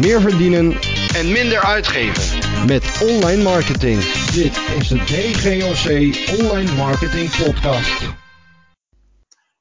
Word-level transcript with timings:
meer 0.00 0.20
verdienen 0.20 0.72
en 1.14 1.32
minder 1.32 1.60
uitgeven. 1.60 2.38
met 2.66 3.00
online 3.02 3.42
marketing. 3.42 4.02
Dit 4.32 4.60
is 4.78 4.88
de 4.88 4.98
DGOC 4.98 5.86
Online 6.40 6.72
Marketing 6.72 7.36
Podcast. 7.36 8.02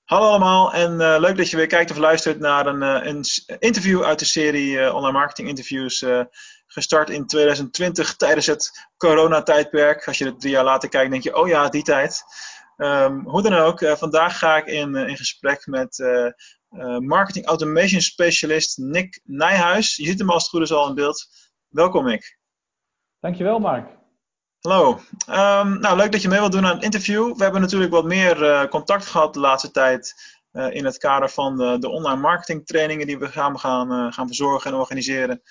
Hallo 0.04 0.28
allemaal 0.28 0.74
en 0.74 1.02
eh, 1.02 1.20
leuk 1.20 1.38
dat 1.38 1.50
je 1.50 1.58
weer 1.58 1.68
kijkt 1.68 1.92
of 1.92 1.98
luistert 1.98 2.40
naar 2.40 2.66
een, 2.66 2.84
eh, 2.84 3.08
een 3.08 3.24
interview 3.60 4.04
uit 4.04 4.20
de 4.20 4.26
serie 4.26 4.80
eh, 4.80 4.96
Online 4.96 5.18
Marketing 5.18 5.48
Interviews. 5.48 6.02
eh, 6.02 6.22
gestart 6.68 7.10
in 7.10 7.26
2020 7.26 8.16
tijdens 8.16 8.46
het 8.46 8.88
coronatijdperk. 8.98 10.08
Als 10.08 10.18
je 10.18 10.26
het 10.26 10.40
drie 10.40 10.54
jaar 10.54 10.64
later 10.64 10.90
kijkt, 10.90 11.12
denk 11.12 11.24
je, 11.24 11.36
oh 11.36 11.48
ja, 11.48 11.70
die 11.70 11.84
tijd. 11.84 12.24
Ehm, 12.78 13.20
hoe 13.20 13.42
dan 13.42 13.54
ook, 13.54 13.80
vandaag 13.98 14.38
ga 14.38 14.58
ik 14.58 14.66
in, 14.66 14.96
in 14.96 15.18
gesprek 15.18 15.68
met 15.68 15.98
Marketing 17.00 17.46
Automation 17.46 18.02
Specialist 18.02 18.78
Nick 18.78 19.22
Nijhuis. 19.24 19.96
Je 19.96 20.06
ziet 20.06 20.20
hem 20.20 20.30
als 20.30 20.42
het 20.44 20.52
goed 20.52 20.62
is 20.62 20.72
al 20.72 20.88
in 20.90 20.96
beeld. 20.96 21.28
Welkom 21.68 22.06
Nick. 22.06 22.38
Dankjewel, 23.20 23.60
Mark. 23.60 23.98
Hallo. 24.60 25.00
Ehm, 25.28 25.80
nou, 25.80 25.98
leuk 25.98 26.12
dat 26.12 26.22
je 26.22 26.28
mee 26.28 26.40
wilt 26.40 26.52
doen 26.52 26.66
aan 26.66 26.76
het 26.76 26.84
interview. 26.84 27.36
We 27.38 27.44
hebben 27.44 27.62
natuurlijk 27.62 27.92
wat 27.92 28.06
meer 28.06 28.44
eh, 28.44 28.70
contact 28.70 29.06
gehad 29.06 29.34
de 29.34 29.40
laatste 29.40 29.72
tijd 29.72 30.14
eh, 30.52 30.74
in 30.74 30.86
het 30.86 30.98
kader 30.98 31.30
van 31.30 31.58
de, 31.58 31.80
de 31.80 31.90
online 31.90 32.20
marketing 32.22 32.66
trainingen 32.66 33.08
die 33.08 33.20
we 33.20 33.28
gaan, 33.28 33.60
gaan, 33.60 33.92
eh, 33.92 34.14
gaan 34.14 34.28
verzorgen 34.28 34.72
en 34.72 34.78
organiseren 34.78 35.42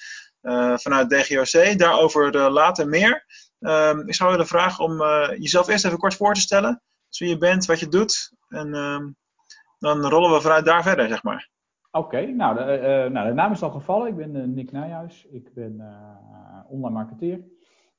eh, 0.41 0.79
vanuit 0.79 1.11
DGOC. 1.11 1.79
Daarover 1.79 2.37
eh, 2.37 2.53
later 2.53 2.89
meer. 2.89 3.25
Ehm, 3.61 4.01
ik 4.09 4.15
zou 4.15 4.31
willen 4.31 4.47
vragen 4.47 4.85
om 4.85 5.03
eh, 5.03 5.29
jezelf 5.39 5.69
eerst 5.69 5.85
even 5.85 5.99
kort 5.99 6.15
voor 6.15 6.35
te 6.35 6.41
stellen. 6.41 6.83
Dus 7.09 7.19
wie 7.19 7.29
je 7.29 7.39
bent, 7.39 7.67
wat 7.67 7.81
je 7.81 7.89
doet. 7.89 8.33
En 8.49 8.75
ehm, 8.75 9.09
dan 9.79 10.05
rollen 10.05 10.31
we 10.31 10.41
vanuit 10.41 10.65
daar 10.65 10.83
verder, 10.83 11.09
zeg 11.09 11.23
maar. 11.23 11.51
Oké, 11.91 12.27
nou, 12.27 12.55
de, 12.55 12.61
eh, 12.61 13.11
nou, 13.11 13.29
de 13.29 13.35
naam 13.35 13.53
is 13.53 13.63
al 13.63 13.71
gevallen. 13.71 14.09
Ik 14.09 14.17
ben 14.17 14.37
eh, 14.37 14.47
Nick 14.47 14.73
Nijhuis. 14.73 15.27
Ik 15.31 15.55
ben 15.55 15.81
eh, 15.81 16.71
online 16.71 16.95
marketeer. 16.95 17.45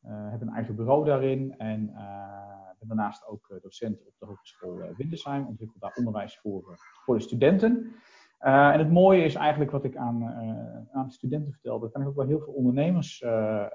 Eh, 0.01 0.31
heb 0.31 0.41
een 0.41 0.49
eigen 0.53 0.75
bureau 0.75 1.05
daarin 1.05 1.57
en 1.57 1.89
eh, 1.95 2.49
ben 2.79 2.87
daarnaast 2.87 3.27
ook 3.27 3.49
eh, 3.49 3.57
docent 3.61 4.05
op 4.05 4.13
de 4.17 4.25
Hogeschool 4.25 4.79
eh, 4.81 4.89
Windesheim. 4.97 5.45
Ontwikkel 5.47 5.79
daar 5.79 5.93
onderwijs 5.95 6.39
voor, 6.39 6.71
eh, 6.71 6.77
voor 7.03 7.15
de 7.15 7.21
studenten. 7.23 7.95
Eh, 8.37 8.69
en 8.69 8.79
het 8.79 8.91
mooie 8.91 9.23
is 9.23 9.35
eigenlijk 9.35 9.71
wat 9.71 9.83
ik 9.83 9.95
aan, 9.95 10.21
eh, 10.21 10.97
aan 10.97 11.05
de 11.07 11.13
studenten 11.13 11.51
vertel. 11.51 11.79
Dat 11.79 11.91
kan 11.91 12.01
ik 12.01 12.07
ook 12.07 12.15
wel 12.15 12.27
heel 12.27 12.39
veel 12.39 12.53
ondernemers 12.53 13.21
eh, 13.21 13.61
eh, 13.61 13.69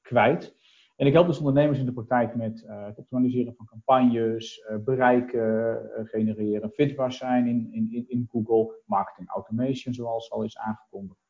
kwijt. 0.00 0.56
En 0.98 1.06
ik 1.06 1.12
help 1.12 1.26
dus 1.26 1.38
ondernemers 1.38 1.78
in 1.78 1.84
de 1.84 1.92
praktijk 1.92 2.34
met 2.34 2.64
eh, 2.64 2.84
het 2.84 2.98
optimaliseren 2.98 3.54
van 3.56 3.66
campagnes, 3.66 4.60
eh, 4.60 4.76
bereiken 4.76 5.78
eh, 5.94 6.04
genereren, 6.04 6.70
vindbaar 6.70 7.12
zijn 7.12 7.46
in, 7.46 7.68
in, 7.72 8.04
in- 8.08 8.28
Google, 8.32 8.80
marketing 8.84 9.28
automation 9.28 9.94
zoals 9.94 10.30
al 10.30 10.42
is 10.42 10.58
aangekondigd. 10.58 11.20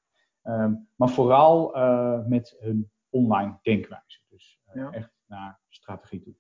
Ehm, 0.43 0.75
maar 0.97 1.09
vooral 1.09 1.73
met 2.29 2.57
hun 2.61 2.91
online 3.11 3.59
denkwijze. 3.63 4.21
Dus 4.29 4.61
Ja. 4.75 4.91
echt 4.91 5.11
naar 5.27 5.61
strategie 5.69 6.23
toe. 6.23 6.35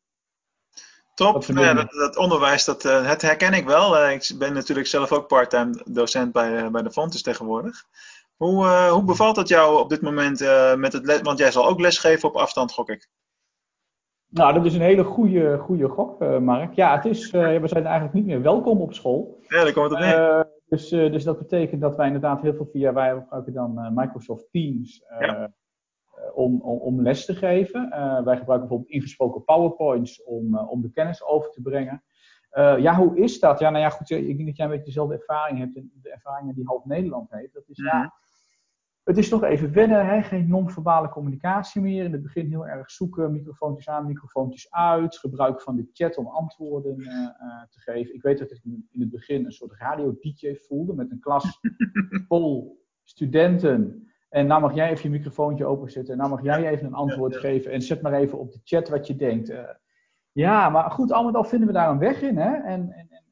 Top. 1.14 1.46
Nou 1.48 1.66
ja, 1.66 1.74
dat, 1.74 1.90
dat 1.90 2.16
onderwijs, 2.16 2.64
dat, 2.64 2.82
het 2.82 3.22
herken 3.22 3.52
ik 3.52 3.64
wel. 3.64 4.08
Ik 4.10 4.34
ben 4.38 4.52
natuurlijk 4.52 4.86
zelf 4.86 5.12
ook 5.12 5.28
parttime 5.28 5.82
docent 5.90 6.32
bij, 6.32 6.70
bij 6.70 6.82
de 6.82 6.90
Fontes 6.90 7.22
tegenwoordig. 7.22 7.84
Hoe, 8.36 8.66
hoe 8.90 9.04
bevalt 9.04 9.36
het 9.36 9.48
jou 9.48 9.80
op 9.80 9.88
dit 9.88 10.00
moment 10.00 10.40
met 10.78 10.92
het 10.92 11.06
les? 11.06 11.20
Want 11.20 11.38
jij 11.38 11.50
zal 11.50 11.66
ook 11.68 11.80
lesgeven 11.80 12.28
op 12.28 12.36
afstand, 12.36 12.72
gok 12.72 12.88
ik. 12.88 13.08
Nou, 14.30 14.54
dat 14.54 14.64
is 14.64 14.74
een 14.74 14.80
hele 14.80 15.04
goede, 15.04 15.58
goede 15.58 15.88
gok, 15.88 16.20
eh, 16.22 16.38
Mark. 16.38 16.74
Ja, 16.74 16.94
het 16.96 17.04
is, 17.04 17.30
eh, 17.30 17.60
we 17.60 17.68
zijn 17.68 17.84
eigenlijk 17.84 18.14
niet 18.14 18.26
meer 18.26 18.42
welkom 18.42 18.80
op 18.80 18.92
school. 18.94 19.38
Ja, 19.48 19.62
daar 19.64 19.72
komt 19.72 19.90
het 19.90 19.98
neer. 19.98 20.38
Eh, 20.38 20.44
dus, 20.68 20.88
dus 20.88 21.24
dat 21.24 21.38
betekent 21.38 21.80
dat 21.80 21.96
wij 21.96 22.06
inderdaad 22.06 22.40
heel 22.42 22.54
veel 22.54 22.68
via, 22.72 22.92
wij 22.92 23.14
gebruiken 23.14 23.52
dan 23.52 23.90
Microsoft 23.94 24.50
Teams 24.50 25.04
Ja. 25.18 25.52
om, 26.34 26.60
om, 26.60 26.78
om 26.78 27.02
les 27.02 27.24
te 27.24 27.34
geven. 27.34 27.88
Wij 27.90 28.36
gebruiken 28.36 28.58
bijvoorbeeld 28.58 28.88
ingesproken 28.90 29.44
PowerPoints 29.44 30.22
om, 30.24 30.58
om 30.58 30.82
de 30.82 30.90
kennis 30.90 31.24
over 31.24 31.50
te 31.50 31.62
brengen. 31.62 32.02
Ja, 32.78 32.94
hoe 32.96 33.16
is 33.18 33.40
dat? 33.40 33.58
Ja, 33.58 33.70
nou 33.70 33.82
ja, 33.82 33.90
goed, 33.90 34.10
ik 34.10 34.36
denk 34.36 34.46
dat 34.46 34.56
jij 34.56 34.64
een 34.66 34.70
beetje 34.70 34.86
dezelfde 34.86 35.14
ervaring 35.14 35.58
hebt, 35.58 35.76
en 35.76 35.90
de 36.02 36.10
ervaringen 36.10 36.54
die 36.54 36.66
half 36.66 36.84
Nederland 36.84 37.30
heeft. 37.30 37.54
Dat 37.54 37.68
is 37.68 37.78
Mhm. 37.78 37.96
ja, 37.96 38.12
het 39.08 39.18
is 39.18 39.28
toch 39.28 39.42
even 39.42 39.72
wennen, 39.72 40.06
hè? 40.06 40.22
geen 40.22 40.48
non-verbale 40.48 41.08
communicatie 41.08 41.80
meer. 41.80 42.04
In 42.04 42.12
het 42.12 42.22
begin 42.22 42.46
heel 42.48 42.66
erg 42.66 42.90
zoeken, 42.90 43.32
microfoontjes 43.32 43.88
aan, 43.88 44.06
microfoontjes 44.06 44.70
uit. 44.70 45.18
Gebruik 45.18 45.62
van 45.62 45.76
de 45.76 45.88
chat 45.92 46.16
om 46.16 46.26
antwoorden 46.26 47.00
eh, 47.00 47.14
eh, 47.14 47.62
te 47.70 47.80
geven. 47.80 48.14
Ik 48.14 48.22
weet 48.22 48.38
dat 48.38 48.50
ik 48.50 48.60
in 48.64 49.00
het 49.00 49.10
begin 49.10 49.44
een 49.44 49.52
soort 49.52 49.72
radio-dj 49.72 50.54
voelde 50.54 50.94
met 50.94 51.10
een 51.10 51.20
klas 51.20 51.60
vol 52.28 52.82
studenten. 53.02 54.08
En 54.28 54.46
nou 54.46 54.60
mag 54.60 54.74
jij 54.74 54.90
even 54.90 55.10
je 55.10 55.16
microfoontje 55.16 55.64
openzetten. 55.64 56.12
En 56.12 56.18
nou 56.18 56.30
mag 56.30 56.42
jij 56.42 56.68
even 56.68 56.86
een 56.86 56.94
antwoord 56.94 57.36
geven. 57.36 57.72
En 57.72 57.82
zet 57.82 58.02
maar 58.02 58.12
even 58.12 58.38
op 58.38 58.52
de 58.52 58.60
chat 58.64 58.88
wat 58.88 59.06
je 59.06 59.16
denkt. 59.16 59.48
Eh, 59.48 59.68
ja, 60.32 60.68
maar 60.68 60.90
goed, 60.90 61.12
al 61.12 61.24
met 61.24 61.34
al 61.34 61.44
vinden 61.44 61.68
we 61.68 61.74
daar 61.74 61.90
een 61.90 61.98
weg 61.98 62.22
in. 62.22 62.36
Hè? 62.36 62.54
En, 62.54 62.90
en, 62.92 63.08
en, 63.10 63.22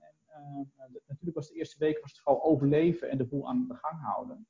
natuurlijk 1.06 1.36
was 1.36 1.48
de 1.48 1.54
eerste 1.54 1.78
week 1.78 2.00
was 2.00 2.10
het 2.10 2.20
vooral 2.20 2.44
overleven 2.44 3.10
en 3.10 3.18
de 3.18 3.26
boel 3.26 3.48
aan 3.48 3.64
de 3.68 3.74
gang 3.74 4.02
houden. 4.02 4.46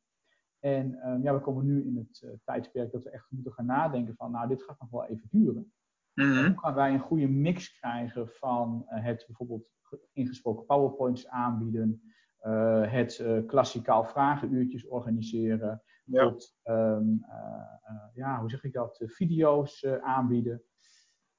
En 0.66 0.94
ehm, 1.00 1.22
ja, 1.22 1.34
we 1.34 1.41
komen 1.41 1.65
nu 1.66 1.84
in 1.87 1.97
het 1.97 2.22
eh, 2.22 2.31
tijdsperk 2.44 2.93
dat 2.93 3.03
we 3.04 3.10
echt 3.10 3.27
moeten 3.31 3.53
gaan 3.53 3.66
nadenken 3.66 4.15
van, 4.15 4.31
nou, 4.31 4.49
dit 4.49 4.62
gaat 4.62 4.81
nog 4.81 4.91
wel 4.91 5.04
even 5.06 5.28
duren. 5.31 5.72
Mhm. 6.15 6.47
Hoe 6.47 6.59
gaan 6.59 6.75
wij 6.75 6.93
een 6.94 7.00
goede 7.00 7.28
mix 7.28 7.78
krijgen 7.78 8.28
van 8.28 8.84
eh, 8.87 9.05
het 9.05 9.25
bijvoorbeeld 9.26 9.72
ge- 9.82 10.09
ingesproken 10.12 10.66
PowerPoints 10.66 11.28
aanbieden, 11.28 12.03
eh, 12.38 12.93
het 12.93 13.22
klassikaal 13.47 14.05
vragenuurtjes 14.05 14.87
organiseren, 14.87 15.82
Ja. 16.05 16.22
tot, 16.31 16.59
ehm, 16.62 17.09
eh, 17.22 17.62
eh, 17.82 18.09
ja, 18.15 18.41
hoe 18.41 18.50
zeg 18.50 18.65
ik 18.65 18.72
dat, 18.72 19.03
video's 19.06 19.84
aanbieden. 19.87 20.62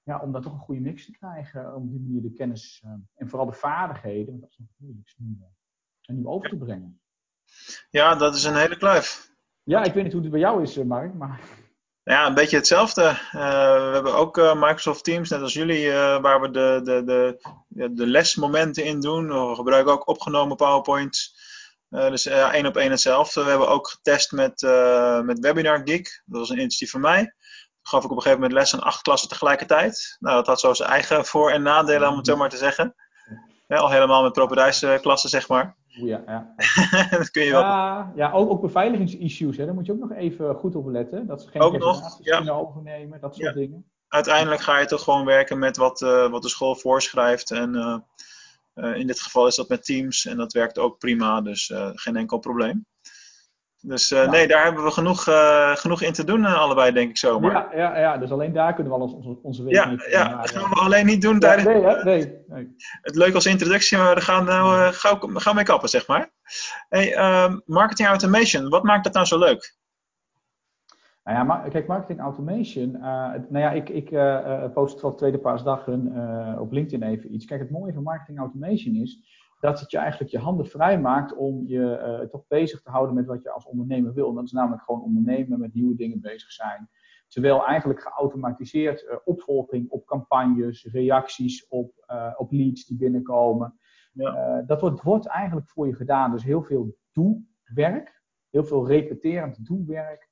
Ja, 0.03 0.19
om 0.21 0.31
daar 0.31 0.41
toch 0.41 0.53
een 0.53 0.59
goede 0.59 0.81
mix 0.81 1.05
te 1.05 1.11
krijgen, 1.11 1.75
om 1.75 1.89
die 1.89 1.99
manier 1.99 2.21
de 2.21 2.31
kennis 2.33 2.81
eh, 2.85 2.93
en 3.15 3.27
vooral 3.29 3.47
de 3.47 3.53
vaardigheden, 3.53 4.27
want 4.29 4.41
dat 4.41 4.49
is 4.49 4.57
nog 4.57 4.67
het 4.67 4.79
moeilijkste 4.79 5.23
nu, 5.23 5.37
nu 6.15 6.25
over 6.25 6.49
te 6.49 6.57
brengen. 6.57 6.99
Ja, 7.89 8.15
dat 8.15 8.35
is 8.35 8.43
een 8.43 8.55
hele 8.55 8.77
kluif. 8.77 9.27
Ja, 9.63 9.83
ik 9.83 9.93
weet 9.93 10.03
niet 10.03 10.13
hoe 10.13 10.21
het 10.21 10.31
bij 10.31 10.39
jou 10.39 10.63
is, 10.63 10.77
eh, 10.77 10.85
Mark, 10.85 11.13
maar 11.13 11.39
Ja, 12.03 12.25
een 12.25 12.33
beetje 12.33 12.57
hetzelfde. 12.57 13.03
Eh, 13.31 13.87
we 13.87 13.89
hebben 13.93 14.15
ook 14.15 14.37
eh, 14.37 14.53
Microsoft 14.53 15.03
Teams, 15.03 15.29
net 15.29 15.41
als 15.41 15.53
jullie, 15.53 15.91
waar 16.21 16.41
we 16.41 16.51
de, 16.51 16.79
de, 16.83 17.03
de, 17.05 17.93
de 17.93 18.07
lesmomenten 18.07 18.83
in 18.83 18.99
doen. 18.99 19.49
We 19.49 19.55
gebruiken 19.55 19.93
ook 19.93 20.07
opgenomen 20.07 20.55
PowerPoints. 20.55 21.35
Dus 21.89 22.25
één 22.25 22.65
op 22.65 22.77
één 22.77 22.91
hetzelfde. 22.91 23.43
We 23.43 23.49
hebben 23.49 23.69
ook 23.69 23.87
getest 23.89 24.31
met, 24.31 24.61
met 25.23 25.39
Webinar 25.39 25.81
Geek. 25.83 26.21
Dat 26.25 26.39
was 26.39 26.49
een 26.49 26.57
initiatief 26.59 26.91
van 26.91 27.01
mij. 27.01 27.19
Toen 27.21 27.31
gaf 27.81 28.03
ik 28.03 28.11
op 28.11 28.15
een 28.15 28.21
gegeven 28.21 28.41
moment 28.41 28.59
les 28.59 28.73
aan 28.73 28.87
acht 28.87 29.01
klassen 29.01 29.29
tegelijkertijd. 29.29 30.15
Nou, 30.19 30.35
dat 30.35 30.47
had 30.47 30.59
zo 30.59 30.73
zijn 30.73 30.89
eigen 30.89 31.25
voor- 31.25 31.51
en 31.51 31.61
nadelen, 31.61 32.09
om 32.09 32.17
het 32.17 32.27
zo 32.27 32.35
maar 32.35 32.49
te 32.49 32.57
zeggen. 32.57 32.95
Ja, 33.67 33.77
al 33.77 33.89
helemaal 33.91 34.23
met 34.23 34.33
properijsklassen, 34.33 35.29
zeg 35.29 35.47
maar. 35.47 35.77
Ja, 36.05 36.23
ja. 36.27 36.53
dat 37.17 37.31
kun 37.31 37.43
je 37.43 37.51
wel. 37.51 37.61
Ja, 37.61 38.11
ja 38.15 38.31
ook, 38.31 38.49
ook 38.49 38.61
beveiligingsissues, 38.61 39.57
hè, 39.57 39.65
daar 39.65 39.73
moet 39.73 39.85
je 39.85 39.91
ook 39.91 39.99
nog 39.99 40.11
even 40.13 40.55
goed 40.55 40.75
op 40.75 40.87
letten. 40.87 41.27
Dat 41.27 41.41
ze 41.41 41.49
geen 41.49 41.61
Ook 41.61 41.71
nog, 41.77 41.81
presentaties 41.81 42.25
ja. 42.25 42.35
kunnen 42.35 42.55
overnemen, 42.55 43.19
dat 43.21 43.35
soort 43.35 43.47
Ja. 43.47 43.53
dingen. 43.53 43.85
uiteindelijk 44.07 44.61
ga 44.61 44.79
je 44.79 44.85
toch 44.85 45.03
gewoon 45.03 45.25
werken 45.25 45.59
met 45.59 45.77
wat, 45.77 46.01
eh, 46.01 46.29
wat 46.29 46.41
de 46.41 46.49
school 46.49 46.75
voorschrijft. 46.75 47.51
En 47.51 47.75
eh, 47.75 47.97
eh, 48.73 48.95
in 48.99 49.07
dit 49.07 49.21
geval 49.21 49.47
is 49.47 49.55
dat 49.55 49.69
met 49.69 49.85
Teams 49.85 50.25
en 50.25 50.37
dat 50.37 50.53
werkt 50.53 50.77
ook 50.77 50.97
prima, 50.97 51.41
dus 51.41 51.71
geen 51.93 52.15
enkel 52.15 52.37
probleem. 52.39 52.85
Dus 53.81 54.11
eh, 54.11 54.23
Ja. 54.23 54.29
nee, 54.29 54.47
daar 54.47 54.63
hebben 54.63 54.83
we 54.83 54.91
genoeg, 54.91 55.27
eh, 55.27 55.75
genoeg 55.75 56.01
in 56.01 56.13
te 56.13 56.23
doen, 56.23 56.45
eh, 56.45 56.59
allebei, 56.59 56.91
denk 56.91 57.09
ik 57.09 57.17
zomaar. 57.17 57.51
Ja, 57.51 57.69
ja, 57.75 57.99
ja, 57.99 58.17
dus 58.17 58.31
alleen 58.31 58.53
daar 58.53 58.73
kunnen 58.73 58.93
we 58.93 58.99
al 58.99 59.05
onze, 59.13 59.37
onze 59.41 59.63
week 59.63 59.73
ja, 59.73 59.95
ja, 60.09 60.37
dat 60.41 60.51
gaan 60.51 60.69
we 60.69 60.75
alleen 60.79 61.05
niet 61.05 61.21
doen 61.21 61.39
tijdens 61.39 61.67
nee, 61.67 61.83
hè? 61.83 62.03
nee, 62.03 62.41
nee. 62.47 62.75
het 63.01 63.15
leuk 63.15 63.33
als 63.33 63.45
introductie, 63.45 63.97
maar 63.97 64.15
we 64.15 64.21
gaan 64.21 64.45
nou 64.45 64.93
gauw, 64.93 65.17
gauw 65.21 65.53
mee 65.53 65.63
kappen, 65.63 65.89
zeg 65.89 66.07
maar. 66.07 66.29
Hey, 66.89 67.13
ehm, 67.15 67.59
marketing 67.65 68.07
automation, 68.07 68.69
wat 68.69 68.83
maakt 68.83 69.03
dat 69.03 69.13
nou 69.13 69.25
zo 69.25 69.37
leuk? 69.39 69.75
Nou 71.23 71.37
ja, 71.39 71.43
maar, 71.43 71.69
kijk, 71.69 71.87
marketing 71.87 72.19
automation. 72.19 72.95
het- 73.31 73.51
nou 73.51 73.63
ja, 73.63 73.71
ik, 73.71 73.89
ik 73.89 74.11
eh, 74.11 74.63
post 74.73 74.99
van 74.99 75.15
tweede 75.15 75.37
paasdagen 75.39 76.11
eh 76.15 76.61
op 76.61 76.71
LinkedIn 76.71 77.07
even 77.09 77.33
iets. 77.33 77.45
Kijk, 77.45 77.59
het 77.59 77.71
mooie 77.71 77.93
van 77.93 78.03
marketing 78.03 78.39
automation 78.39 78.95
is 78.95 79.36
dat 79.59 79.79
het 79.79 79.91
je 79.91 79.97
eigenlijk 79.97 80.31
je 80.31 80.39
handen 80.39 80.65
vrij 80.65 80.99
maakt 80.99 81.35
om 81.35 81.67
je 81.67 81.95
eh, 81.95 82.27
toch 82.27 82.47
bezig 82.47 82.81
te 82.81 82.89
houden 82.89 83.15
met 83.15 83.25
wat 83.25 83.43
je 83.43 83.51
als 83.51 83.65
ondernemer 83.65 84.13
wil. 84.13 84.29
En 84.29 84.35
dat 84.35 84.43
is 84.43 84.51
namelijk 84.51 84.83
gewoon 84.83 85.01
ondernemen, 85.01 85.59
met 85.59 85.73
nieuwe 85.73 85.95
dingen 85.95 86.21
bezig 86.21 86.51
zijn. 86.51 86.89
Terwijl 87.27 87.65
eigenlijk 87.65 88.01
geautomatiseerd 88.01 89.05
eh, 89.05 89.17
opvolging 89.25 89.89
op 89.89 90.05
campagnes, 90.05 90.85
reacties 90.91 91.67
op, 91.67 91.93
eh, 92.05 92.33
op 92.37 92.51
leads 92.51 92.85
die 92.85 92.97
binnenkomen. 92.97 93.79
Ja. 94.13 94.61
dat 94.61 94.81
wordt, 94.81 95.01
wordt 95.01 95.27
eigenlijk 95.27 95.69
voor 95.69 95.87
je 95.87 95.95
gedaan. 95.95 96.31
Dus 96.31 96.43
heel 96.43 96.63
veel 96.63 96.97
doe-werk, 97.11 98.23
heel 98.49 98.63
veel 98.63 98.87
repeterend 98.87 99.65
doe-werk. 99.65 100.29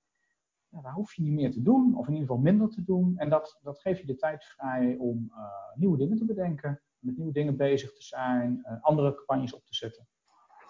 Ja, 0.70 0.82
daar 0.82 0.94
hoef 0.94 1.14
je 1.14 1.22
niet 1.22 1.34
meer 1.34 1.52
te 1.52 1.62
doen, 1.62 1.96
of 1.98 2.08
in 2.08 2.14
ieder 2.14 2.28
geval 2.28 2.44
minder 2.44 2.70
te 2.70 2.84
doen. 2.84 3.18
En 3.18 3.30
dat, 3.30 3.60
dat 3.62 3.80
geeft 3.80 4.00
je 4.00 4.06
de 4.06 4.16
tijd 4.16 4.44
vrij 4.44 4.96
om 4.96 5.32
nieuwe 5.76 5.98
dingen 5.98 6.18
te 6.18 6.26
bedenken, 6.26 6.82
met 7.06 7.18
nieuwe 7.18 7.34
dingen 7.34 7.58
bezig 7.58 7.94
te 7.94 8.04
zijn, 8.04 8.60
eh, 8.64 8.74
andere 8.82 9.16
campagnes 9.16 9.54
op 9.54 9.66
te 9.66 9.76
zetten. 9.76 10.08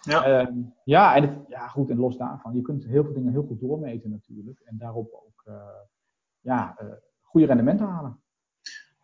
Ja, 0.02 0.24
ehm, 0.24 0.54
ja 0.84 1.16
en 1.16 1.22
het, 1.22 1.38
ja, 1.48 1.68
goed, 1.68 1.90
en 1.90 1.98
los 1.98 2.18
daarvan, 2.18 2.56
je 2.56 2.62
kunt 2.62 2.86
heel 2.86 3.04
veel 3.04 3.14
dingen 3.14 3.32
heel 3.32 3.46
goed 3.48 3.60
doormeten 3.60 4.10
natuurlijk. 4.10 4.60
En 4.60 4.78
daarop 4.78 5.14
ook 5.14 5.44
uh, 5.48 5.56
ja, 6.40 6.78
uh, 6.82 6.88
goede 7.22 7.48
rendementen 7.48 7.88
halen. 7.88 8.24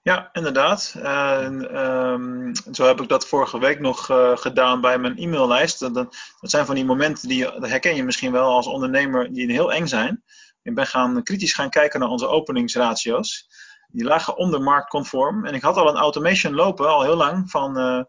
Ja, 0.04 0.30
inderdaad. 0.34 0.96
Um, 0.98 2.56
zo 2.72 2.86
heb 2.86 3.02
ik 3.02 3.10
dat 3.10 3.28
vorige 3.28 3.60
week 3.60 3.80
nog 3.80 4.10
uh, 4.10 4.38
gedaan 4.38 4.82
bij 4.82 4.98
mijn 4.98 5.18
e-maillijst. 5.18 5.80
Dat, 5.80 5.94
dat, 5.94 6.16
zijn 6.40 6.66
van 6.66 6.76
die 6.76 6.86
momenten 6.86 7.28
die 7.28 7.44
dat 7.44 7.68
herken 7.70 7.96
je 7.96 8.04
misschien 8.04 8.32
wel 8.32 8.52
als 8.52 8.68
ondernemer 8.68 9.34
die 9.34 9.52
heel 9.52 9.74
eng 9.74 9.86
zijn. 9.86 10.24
Ik 10.62 10.76
ben 10.76 10.88
gaan 10.88 11.24
kritisch 11.24 11.54
gaan 11.54 11.70
kijken 11.70 12.00
naar 12.00 12.10
onze 12.10 12.28
openingsratio's. 12.28 13.50
Die 13.92 14.04
lagen 14.04 14.38
onder 14.38 14.62
marktconform. 14.62 15.46
En 15.46 15.54
ik 15.54 15.62
had 15.62 15.78
al 15.78 15.90
een 15.90 15.96
automation 15.96 16.54
lopen, 16.54 16.90
al 16.90 17.04
heel 17.04 17.16
lang, 17.16 17.50
van 17.50 17.80
uh, 17.80 18.04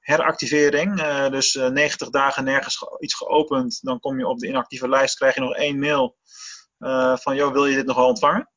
heractivering. 0.00 1.00
Uh, 1.00 1.28
dus 1.28 1.54
90 1.54 2.10
dagen 2.10 2.44
nergens 2.44 2.76
ge 2.76 2.96
iets 2.98 3.14
geopend. 3.14 3.78
Dan 3.82 4.00
kom 4.00 4.18
je 4.18 4.26
op 4.26 4.38
de 4.38 4.46
inactieve 4.46 4.88
lijst, 4.88 5.16
krijg 5.16 5.34
je 5.34 5.40
nog 5.40 5.54
één 5.54 5.78
mail 5.78 6.16
van, 7.14 7.36
joh, 7.36 7.52
wil 7.52 7.66
je 7.66 7.76
dit 7.76 7.86
nog 7.86 7.96
wel 7.96 8.06
ontvangen? 8.06 8.48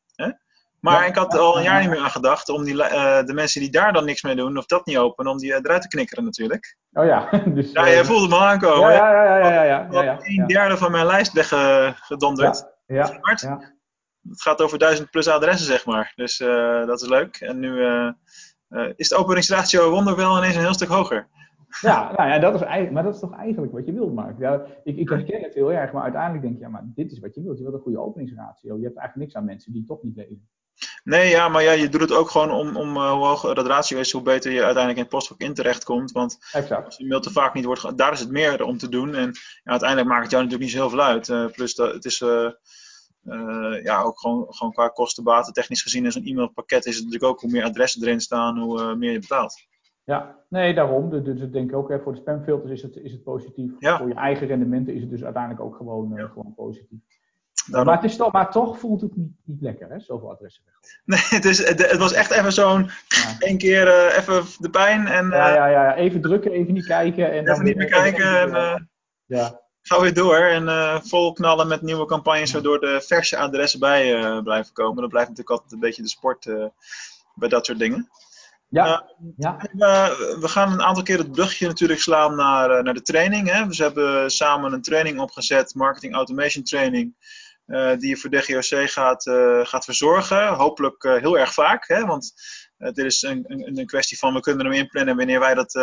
Maar 0.82 1.02
ja, 1.02 1.06
ik 1.06 1.16
had 1.16 1.34
er 1.34 1.40
al 1.40 1.58
een 1.58 1.64
jaar 1.64 1.80
niet 1.80 1.90
meer 1.90 2.00
aan 2.00 2.12
gedacht 2.12 2.50
om 2.50 2.64
die, 2.64 2.76
de 2.76 3.32
mensen 3.34 3.62
die 3.62 3.70
daar 3.70 3.94
dan 3.94 4.06
niks 4.06 4.22
mee 4.22 4.36
doen, 4.36 4.58
of 4.58 4.66
dat 4.66 4.86
niet 4.86 4.98
openen, 4.98 5.32
om 5.32 5.38
die 5.38 5.54
eruit 5.54 5.82
te 5.82 5.88
knikkeren 5.88 6.24
natuurlijk. 6.24 6.78
Oh 6.92 7.06
ja. 7.06 7.30
Dus, 7.56 7.72
ja, 7.72 7.90
jij 7.90 8.06
voelde 8.06 8.28
me 8.28 8.38
aankomen. 8.38 8.92
Ja, 8.92 9.12
ja, 9.12 9.24
ja. 9.24 9.38
ja, 9.38 9.54
ja, 9.54 9.64
ja, 9.64 9.88
ja, 9.92 10.04
ja 10.04 10.20
Een 10.22 10.48
derde 10.48 10.78
van 10.78 10.92
mijn 10.92 11.06
lijst 11.06 11.34
weggedonderd. 11.34 12.66
Ja, 12.86 12.96
ja, 12.96 13.36
ja. 13.36 13.74
Het 14.30 14.42
gaat 14.42 14.62
over 14.62 14.78
duizend 14.78 15.10
plus 15.10 15.28
adressen, 15.28 15.68
zeg 15.68 15.86
maar. 15.86 16.14
Dus 16.16 16.40
uh, 16.40 16.86
dat 16.86 17.02
is 17.02 17.08
leuk. 17.08 17.36
En 17.36 17.60
nu 17.60 17.70
uh, 17.70 18.90
is 18.96 19.10
de 19.10 19.16
openingsratio 19.16 19.90
wonderwel 19.90 20.38
ineens 20.38 20.56
een 20.56 20.62
heel 20.62 20.74
stuk 20.74 20.88
hoger. 20.88 21.28
Ja, 21.82 22.12
nou 22.16 22.30
ja, 22.30 22.40
dat 22.40 22.54
is 22.54 22.62
eigenlijk, 22.62 22.92
maar 22.92 23.04
dat 23.04 23.14
is 23.14 23.20
toch 23.20 23.36
eigenlijk 23.36 23.74
wat 23.74 23.86
je 23.86 23.94
wilt, 23.94 24.14
Mark. 24.14 24.40
Ja, 24.40 24.66
ik, 24.84 24.98
ik 24.98 25.10
herken 25.10 25.42
het 25.42 25.54
heel 25.54 25.72
erg, 25.72 25.92
maar 25.92 26.04
uiteindelijk 26.04 26.42
denk 26.42 26.56
je, 26.56 26.62
ja, 26.62 26.70
maar 26.70 26.84
dit 26.86 27.12
is 27.12 27.20
wat 27.20 27.36
je 27.36 27.42
wilt. 27.42 27.58
Je 27.58 27.64
wilt 27.64 27.76
een 27.76 27.82
goede 27.82 28.00
openingsratio. 28.00 28.78
Je 28.78 28.84
hebt 28.84 28.98
eigenlijk 28.98 29.16
niks 29.16 29.36
aan 29.36 29.46
mensen 29.46 29.74
die 29.74 29.86
toch 29.86 30.04
niet 30.04 30.16
lezen. 30.16 30.50
Nee, 31.04 31.30
ja, 31.30 31.50
maar 31.50 31.64
ja, 31.64 31.72
je 31.72 31.90
doet 31.90 32.02
het 32.02 32.14
ook 32.14 32.30
gewoon 32.30 32.52
om, 32.52 32.76
om 32.76 32.96
uh, 32.96 33.12
hoe 33.12 33.26
hoger 33.26 33.56
dat 33.56 33.68
ratio 33.68 34.00
is, 34.00 34.12
hoe 34.12 34.22
beter 34.22 34.52
je 34.52 34.64
uiteindelijk 34.64 34.96
in 34.96 35.02
het 35.02 35.12
postvak 35.12 35.40
in 35.40 35.54
terecht 35.54 35.84
komt. 35.84 36.12
Want 36.12 36.38
exact. 36.52 36.86
als 36.86 36.98
je 36.98 37.08
mail 37.08 37.20
te 37.20 37.32
vaak 37.32 37.54
niet 37.54 37.66
wordt, 37.66 37.98
daar 37.98 38.12
is 38.12 38.20
het 38.20 38.32
meer 38.32 38.64
om 38.64 38.78
te 38.78 38.90
doen. 38.90 39.16
En 39.16 39.32
ja, 39.64 39.72
uiteindelijk 39.72 40.10
maakt 40.10 40.22
het 40.22 40.32
jou 40.32 40.44
natuurlijk 40.44 40.72
niet 40.72 40.80
zo 40.80 40.88
heel 40.88 40.98
veel 40.98 41.08
uit. 41.08 41.28
Uh, 41.28 41.46
plus 41.52 41.76
dat 41.76 41.94
het 41.94 42.06
is 42.06 42.22
uh, 42.22 42.50
ja, 43.84 44.02
ook 44.02 44.20
gewoon, 44.20 44.46
gewoon 44.50 44.74
qua 44.74 44.88
kostenbaten 44.88 45.54
technisch 45.54 45.82
gezien 45.82 46.06
in 46.06 46.12
zo'n 46.12 46.26
e-mailpakket 46.26 46.86
is 46.86 46.96
het 46.96 47.04
natuurlijk 47.04 47.32
ook 47.32 47.42
hoe 47.42 47.52
meer 47.52 47.64
adressen 47.64 48.02
erin 48.02 48.22
staan, 48.22 48.60
hoe 48.60 48.96
meer 48.96 49.12
je 49.12 49.20
betaalt. 49.20 49.70
Ja, 50.04 50.36
nee, 50.50 50.74
daarom. 50.74 51.10
Dus, 51.10 51.24
dus 51.24 51.42
ik 51.42 51.54
denk 51.54 51.74
ook, 51.74 51.90
hè, 51.90 52.00
voor 52.00 52.14
de 52.14 52.20
spamfilters 52.20 52.72
is 52.72 52.82
het, 52.82 52.96
is 52.96 53.12
het 53.12 53.24
positief. 53.24 53.72
Ja. 53.80 53.98
Voor 53.98 54.08
je 54.08 54.14
eigen 54.14 54.48
rendementen 54.48 54.94
is 54.94 55.02
het 55.02 55.10
dus 55.10 55.24
uiteindelijk 55.24 55.64
ook 55.64 55.76
gewoon, 55.76 56.14
ja. 56.16 56.28
gewoon 56.28 56.54
positief. 56.56 57.00
Maar, 57.70 57.96
het 57.96 58.04
is 58.04 58.16
toch, 58.16 58.32
maar 58.32 58.52
toch 58.52 58.80
voelt 58.80 59.02
het 59.02 59.16
niet, 59.16 59.32
niet 59.44 59.62
lekker, 59.62 59.90
hè? 59.90 60.00
Zoveel 60.00 60.32
adressen 60.32 60.64
weg. 60.66 60.76
Nee, 61.06 61.40
het, 61.40 61.46
is, 61.46 61.68
het, 61.68 61.90
het 61.90 62.00
was 62.00 62.14
echt 62.14 62.32
even 62.32 62.54
zo'n. 62.54 62.90
Ja. 63.08 63.38
één 63.48 63.58
keer 63.58 63.88
uh, 63.88 64.18
even 64.18 64.44
de 64.58 64.70
pijn. 64.70 65.08
En, 65.08 65.30
ja, 65.30 65.54
ja, 65.54 65.68
ja, 65.68 65.96
even 65.96 66.22
drukken, 66.22 66.52
even 66.52 66.74
niet 66.74 66.86
kijken. 66.86 67.26
En 67.26 67.32
even 67.32 67.46
dan 67.46 67.64
niet 67.64 67.76
meer 67.76 67.90
kijken. 67.90 68.40
En, 68.40 68.90
ja. 69.26 69.61
Ga 69.82 70.02
weer 70.02 70.14
door 70.14 70.38
en 70.38 71.02
vol 71.04 71.34
knallen 71.34 71.68
met 71.68 71.82
nieuwe 71.82 72.06
campagnes, 72.06 72.52
waardoor 72.52 72.80
de 72.80 73.02
verse 73.02 73.38
adressen 73.38 73.80
bij 73.80 74.42
blijven 74.44 74.74
komen. 74.74 75.02
Dat 75.02 75.10
blijft 75.10 75.30
natuurlijk 75.30 75.56
altijd 75.56 75.72
een 75.72 75.80
beetje 75.80 76.02
de 76.02 76.10
sport 76.10 76.46
bij 77.36 77.50
dat 77.50 77.66
soort 77.66 77.80
dingen. 77.80 78.10
Ja. 78.70 79.06
ja. 79.38 79.58
we 80.40 80.48
gaan 80.48 80.72
een 80.72 80.82
aantal 80.82 81.04
keer 81.04 81.18
het 81.18 81.32
brugje 81.32 81.68
natuurlijk 81.68 82.00
slaan 82.00 82.36
naar, 82.36 82.84
naar 82.84 82.94
de 82.94 83.02
training. 83.02 83.50
Hè. 83.50 83.68
Dus 83.68 83.78
we 83.78 83.84
hebben 83.84 84.32
samen 84.32 84.74
een 84.74 84.82
training 84.82 85.20
opgezet, 85.20 85.76
marketing 85.76 86.14
automation 86.14 86.64
training. 86.64 87.16
Uh, 87.68 87.98
die 87.98 88.10
je 88.10 88.18
voor 88.18 88.30
DGOC 88.30 88.90
gaat, 88.90 89.26
uh, 89.26 89.66
gaat 89.66 89.86
verzorgen. 89.86 90.48
Hopelijk 90.48 91.04
uh, 91.04 91.16
heel 91.16 91.38
erg 91.38 91.54
vaak, 91.54 91.88
hè? 91.88 92.06
want 92.06 92.34
dit 92.82 92.98
is 92.98 93.22
een, 93.22 93.44
een, 93.48 93.78
een, 93.80 93.86
kwestie 93.86 94.18
van 94.18 94.34
we 94.34 94.40
kunnen 94.40 94.66
hem 94.66 94.76
inplannen 94.76 95.16
wanneer 95.16 95.40
wij 95.40 95.54
dat 95.54 95.74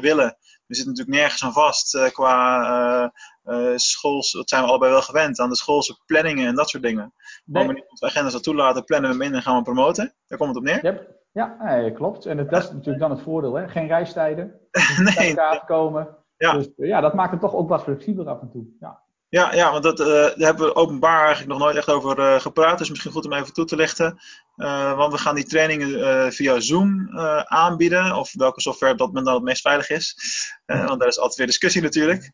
willen. 0.00 0.36
We 0.66 0.74
zitten 0.74 0.92
natuurlijk 0.94 1.18
nergens 1.18 1.44
aan 1.44 1.52
vast 1.52 2.10
qua 2.12 3.12
schools, 3.74 4.32
dat 4.32 4.48
zijn 4.48 4.62
we 4.62 4.68
allebei 4.68 4.92
wel 4.92 5.02
gewend, 5.02 5.38
aan 5.38 5.48
de 5.48 5.56
schoolse 5.56 5.98
planningen 6.06 6.46
en 6.46 6.54
dat 6.54 6.68
soort 6.68 6.82
dingen. 6.82 7.12
Nee. 7.44 7.64
Wanneer 7.64 7.86
onze 7.88 8.04
agendas 8.04 8.32
dat 8.32 8.42
toelaten, 8.42 8.84
plannen 8.84 9.10
we 9.10 9.16
hem 9.16 9.26
in 9.26 9.34
en 9.34 9.42
gaan 9.42 9.56
we 9.56 9.62
promoten. 9.62 10.14
Daar 10.26 10.38
komt 10.38 10.50
het 10.50 10.58
op 10.58 10.64
neer. 10.64 10.84
Yep. 10.84 11.16
Ja, 11.32 11.56
nee, 11.60 11.92
klopt. 11.92 12.26
En 12.26 12.38
het, 12.38 12.50
dat 12.50 12.62
is 12.62 12.70
natuurlijk 12.70 12.98
dan 12.98 13.10
het 13.10 13.20
voordeel, 13.20 13.54
hè? 13.54 13.68
geen 13.68 13.86
reistijden. 13.86 14.60
nee. 15.16 15.34
komen. 15.66 16.16
Ja. 16.36 16.52
Dus 16.52 16.68
ja, 16.76 17.00
dat 17.00 17.14
maakt 17.14 17.30
het 17.30 17.40
toch 17.40 17.54
ook 17.54 17.68
wat 17.68 17.82
flexibeler 17.82 18.28
af 18.28 18.40
en 18.40 18.50
toe. 18.50 18.64
Ja. 18.80 19.02
Ja, 19.30 19.54
ja, 19.54 19.70
want 19.72 19.82
dat, 19.82 20.00
uh, 20.00 20.06
daar 20.06 20.34
hebben 20.36 20.66
we 20.66 20.74
openbaar 20.74 21.24
eigenlijk 21.24 21.48
nog 21.48 21.58
nooit 21.58 21.76
echt 21.76 21.88
over 21.88 22.18
uh, 22.18 22.40
gepraat. 22.40 22.78
Dus 22.78 22.88
misschien 22.88 23.12
goed 23.12 23.24
om 23.24 23.32
even 23.32 23.52
toe 23.52 23.64
te 23.64 23.76
lichten. 23.76 24.18
Uh, 24.56 24.96
want 24.96 25.12
we 25.12 25.18
gaan 25.18 25.34
die 25.34 25.44
trainingen 25.44 26.32
via 26.32 26.60
Zoom 26.60 27.18
aanbieden. 27.44 28.16
Of 28.16 28.32
welke 28.32 28.60
software 28.60 28.92
op 28.92 28.98
dat 28.98 29.06
moment 29.06 29.26
dan 29.26 29.34
het 29.34 29.44
meest 29.44 29.60
veilig 29.60 29.90
is. 29.90 30.16
want 30.66 30.98
daar 30.98 31.08
is 31.08 31.18
altijd 31.18 31.36
weer 31.36 31.46
discussie 31.46 31.82
natuurlijk. 31.82 32.30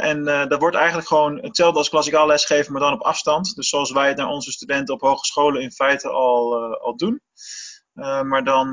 en 0.00 0.24
dat 0.24 0.60
wordt 0.60 0.76
eigenlijk 0.76 1.08
gewoon 1.08 1.38
hetzelfde 1.38 1.78
als 1.78 1.88
klassikaal 1.88 2.26
lesgeven, 2.26 2.72
maar 2.72 2.80
dan 2.80 2.92
op 2.92 3.02
afstand. 3.02 3.54
Dus 3.54 3.68
zoals 3.68 3.92
wij 3.92 4.08
het 4.08 4.16
naar 4.16 4.28
onze 4.28 4.52
studenten 4.52 4.94
op 4.94 5.00
hogescholen 5.00 5.62
in 5.62 5.72
feite 5.72 6.08
al, 6.08 6.56
al 6.78 6.96
doen. 6.96 7.22
maar 8.22 8.44
dan 8.44 8.72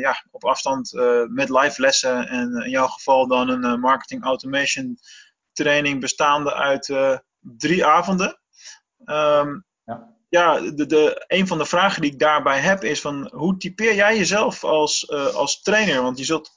ja, 0.00 0.24
op 0.30 0.44
afstand 0.44 0.92
met 1.28 1.48
live 1.48 1.80
lessen. 1.80 2.28
En 2.28 2.62
in 2.64 2.70
jouw 2.70 2.86
geval 2.86 3.26
dan 3.26 3.48
een 3.48 3.80
marketing 3.80 4.24
automation 4.24 4.98
training 5.62 6.00
bestaande 6.00 6.54
uit 6.54 6.88
uh, 6.88 7.18
drie 7.38 7.86
avonden. 7.86 8.38
Um, 9.04 9.64
ja, 9.84 10.14
ja 10.28 10.60
de, 10.60 10.86
de, 10.86 11.24
een 11.26 11.46
van 11.46 11.58
de 11.58 11.64
vragen 11.64 12.02
die 12.02 12.12
ik 12.12 12.18
daarbij 12.18 12.60
heb 12.60 12.82
is 12.82 13.00
van 13.00 13.30
hoe 13.32 13.56
typeer 13.56 13.94
jij 13.94 14.16
jezelf 14.16 14.64
als, 14.64 15.08
uh, 15.10 15.26
als 15.26 15.62
trainer? 15.62 16.02
Want 16.02 16.18
je 16.18 16.24
zult 16.24 16.50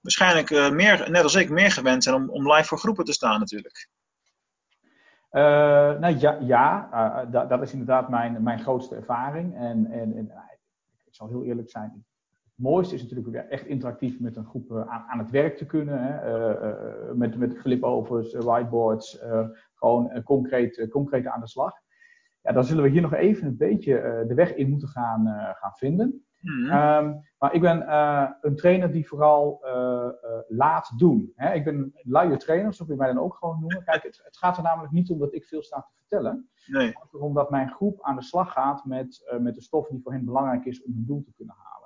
waarschijnlijk 0.00 0.50
uh, 0.50 0.70
meer, 0.70 1.10
net 1.10 1.22
als 1.22 1.34
ik, 1.34 1.50
meer 1.50 1.70
gewend 1.70 2.02
zijn 2.02 2.14
om, 2.14 2.30
om 2.30 2.52
live 2.52 2.68
voor 2.68 2.78
groepen 2.78 3.04
te 3.04 3.12
staan 3.12 3.38
natuurlijk. 3.38 3.88
nou 6.00 6.18
ja, 6.18 6.38
ja 6.40 7.24
dat, 7.30 7.48
dat 7.48 7.62
is 7.62 7.72
inderdaad 7.72 8.08
mijn, 8.08 8.42
mijn 8.42 8.60
grootste 8.60 8.94
ervaring. 8.94 9.56
En, 9.56 9.86
en, 9.90 10.16
en 10.16 10.32
ik 11.04 11.14
zal 11.14 11.28
heel 11.28 11.44
eerlijk 11.44 11.70
zijn, 11.70 12.06
mooiste 12.62 12.94
is 12.94 13.02
natuurlijk 13.02 13.28
weer 13.28 13.48
echt 13.48 13.66
interactief 13.66 14.20
met 14.20 14.36
een 14.36 14.44
groep 14.44 14.72
aan, 14.72 15.04
aan 15.08 15.18
het 15.18 15.30
werk 15.30 15.56
te 15.56 15.66
kunnen. 15.66 16.02
Hè? 16.02 16.36
Uh, 16.36 16.62
uh, 16.62 17.12
met, 17.14 17.36
met 17.36 17.58
flipovers, 17.58 18.34
whiteboards, 18.34 19.22
gewoon 19.74 20.22
concreet, 20.24 20.86
concreet 20.90 21.26
aan 21.26 21.40
de 21.40 21.48
slag. 21.48 21.72
Ja, 22.42 22.52
dan 22.52 22.64
zullen 22.64 22.82
we 22.82 22.90
hier 22.90 23.02
nog 23.02 23.14
even 23.14 23.46
een 23.46 23.56
beetje 23.56 24.24
de 24.28 24.34
weg 24.34 24.54
in 24.54 24.70
moeten 24.70 24.88
gaan, 24.88 25.26
gaan 25.54 25.72
vinden. 25.72 26.24
Mm. 26.40 26.64
Um, 26.64 27.20
maar 27.38 27.54
ik 27.54 27.60
ben 27.60 27.94
een 28.40 28.56
trainer 28.56 28.92
die 28.92 29.08
vooral 29.08 29.60
laat 30.48 30.98
doen. 30.98 31.32
Hè? 31.36 31.54
Ik 31.54 31.64
ben 31.64 31.74
een 31.74 31.92
luie 32.02 32.36
trainer, 32.36 32.74
zo 32.74 32.84
kun 32.84 32.94
je 32.94 33.00
mij 33.00 33.12
dan 33.12 33.22
ook 33.22 33.34
gewoon 33.34 33.60
noemen. 33.60 33.84
Kijk, 33.84 34.02
het, 34.02 34.20
het, 34.24 34.36
gaat 34.36 34.56
er 34.56 34.62
namelijk 34.62 34.92
niet 34.92 35.10
om 35.10 35.18
dat 35.18 35.34
ik 35.34 35.44
veel 35.44 35.62
sta 35.62 35.80
te 35.80 35.94
vertellen. 35.94 36.48
Nee. 36.66 36.86
Het 36.86 36.96
gaat 36.96 37.12
erom 37.12 37.34
dat 37.34 37.50
mijn 37.50 37.70
groep 37.70 38.02
aan 38.02 38.16
de 38.16 38.22
slag 38.22 38.52
gaat 38.52 38.84
met, 38.84 39.34
met 39.40 39.54
de 39.54 39.62
stof 39.62 39.88
die 39.88 40.00
voor 40.02 40.12
hen 40.12 40.24
belangrijk 40.24 40.64
is 40.64 40.82
om 40.82 40.92
hun 40.92 41.06
doel 41.06 41.22
te 41.22 41.32
kunnen 41.36 41.54
halen. 41.58 41.81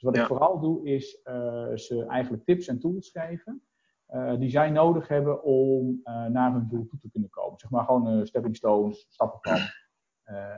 Dus 0.00 0.08
wat 0.08 0.16
Ja. 0.16 0.22
ik 0.22 0.28
vooral 0.28 0.60
doe, 0.60 0.88
is 0.88 1.20
uh, 1.24 1.74
ze 1.74 2.04
eigenlijk 2.08 2.44
tips 2.44 2.66
en 2.66 2.78
tools 2.78 3.10
geven. 3.10 3.62
Uh, 4.08 4.38
die 4.38 4.50
zij 4.50 4.70
nodig 4.70 5.08
hebben 5.08 5.42
om 5.42 6.00
uh, 6.04 6.26
naar 6.26 6.52
hun 6.52 6.68
doel 6.68 6.86
toe 6.86 6.98
te 6.98 7.10
kunnen 7.10 7.30
komen. 7.30 7.58
Zeg 7.58 7.70
maar 7.70 7.84
gewoon 7.84 8.26
stepping 8.26 8.56
stones, 8.56 9.06
stappenplan. 9.08 9.58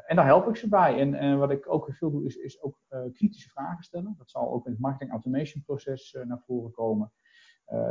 en 0.06 0.16
daar 0.16 0.24
help 0.24 0.48
ik 0.48 0.56
ze 0.56 0.68
bij. 0.68 0.98
En, 1.00 1.14
en 1.14 1.38
wat 1.38 1.50
ik 1.50 1.72
ook 1.72 1.88
veel 1.90 2.10
doe, 2.10 2.24
is, 2.24 2.36
is 2.36 2.62
ook 2.62 2.78
kritische 2.88 3.50
vragen 3.50 3.84
stellen. 3.84 4.14
Dat 4.18 4.30
zal 4.30 4.52
ook 4.52 4.66
in 4.66 4.72
het 4.72 4.80
marketing 4.80 5.10
automation 5.10 5.62
proces 5.62 6.16
naar 6.24 6.42
voren 6.46 6.70
komen. 6.70 7.12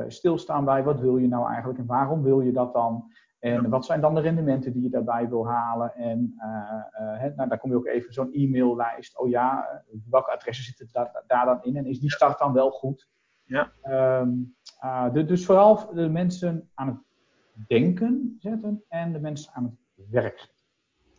stilstaan 0.08 0.65
bij 0.65 0.84
wat 0.84 1.00
wil 1.00 1.17
je 1.17 1.27
nou 1.27 1.48
eigenlijk 1.48 1.79
en 1.79 1.86
waarom 1.86 2.24
wil 2.24 2.41
je 2.41 2.51
dat 2.51 2.74
dan? 2.74 3.12
En 3.42 3.70
wat 3.70 3.86
zijn 3.86 4.02
dan 4.02 4.16
de 4.16 4.22
rendementen 4.22 4.74
die 4.74 4.82
je 4.82 4.90
daarbij 4.90 5.30
wil 5.30 5.48
halen? 5.48 5.96
En 5.96 6.34
uh, 6.38 6.46
uh, 6.46 7.20
he, 7.20 7.30
nou, 7.36 7.50
daar 7.50 7.60
kom 7.60 7.70
je 7.70 7.78
ook 7.78 7.88
even 7.88 8.14
zo'n 8.14 8.34
e-maillijst. 8.34 9.20
Oh 9.20 9.30
ja, 9.30 9.84
welke 10.10 10.32
adressen 10.32 10.66
zitten 10.66 10.90
daar, 10.92 11.24
daar, 11.28 11.46
dan 11.46 11.64
in? 11.64 11.76
En 11.76 11.86
is 11.86 12.00
die 12.00 12.12
start 12.12 12.40
dan 12.40 12.54
wel 12.54 12.72
goed? 12.72 13.08
Ja. 13.46 13.72
Um, 14.20 14.56
uh, 14.84 15.14
de, 15.14 15.26
dus 15.26 15.46
vooral 15.46 15.94
de 15.94 16.10
mensen 16.10 16.70
aan 16.74 16.88
het 16.88 16.98
denken 17.68 18.36
zetten 18.40 18.84
en 18.88 19.14
de 19.14 19.20
mensen 19.20 19.54
aan 19.54 19.64
het 19.64 20.10
werk 20.10 20.40
zetten. 20.40 20.66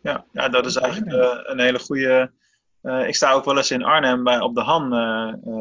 Ja, 0.01 0.25
ja 0.31 0.49
dat 0.49 0.65
is 0.65 0.75
eigenlijk 0.75 1.13
een 1.47 1.59
hele 1.59 1.79
goede. 1.79 2.31
Ik 2.81 3.15
sta 3.15 3.31
ook 3.31 3.45
wel 3.45 3.57
eens 3.57 3.71
in 3.71 3.83
Arnhem 3.83 4.23
bij, 4.23 4.39
op 4.39 4.55
de 4.55 4.61
Han 4.61 4.89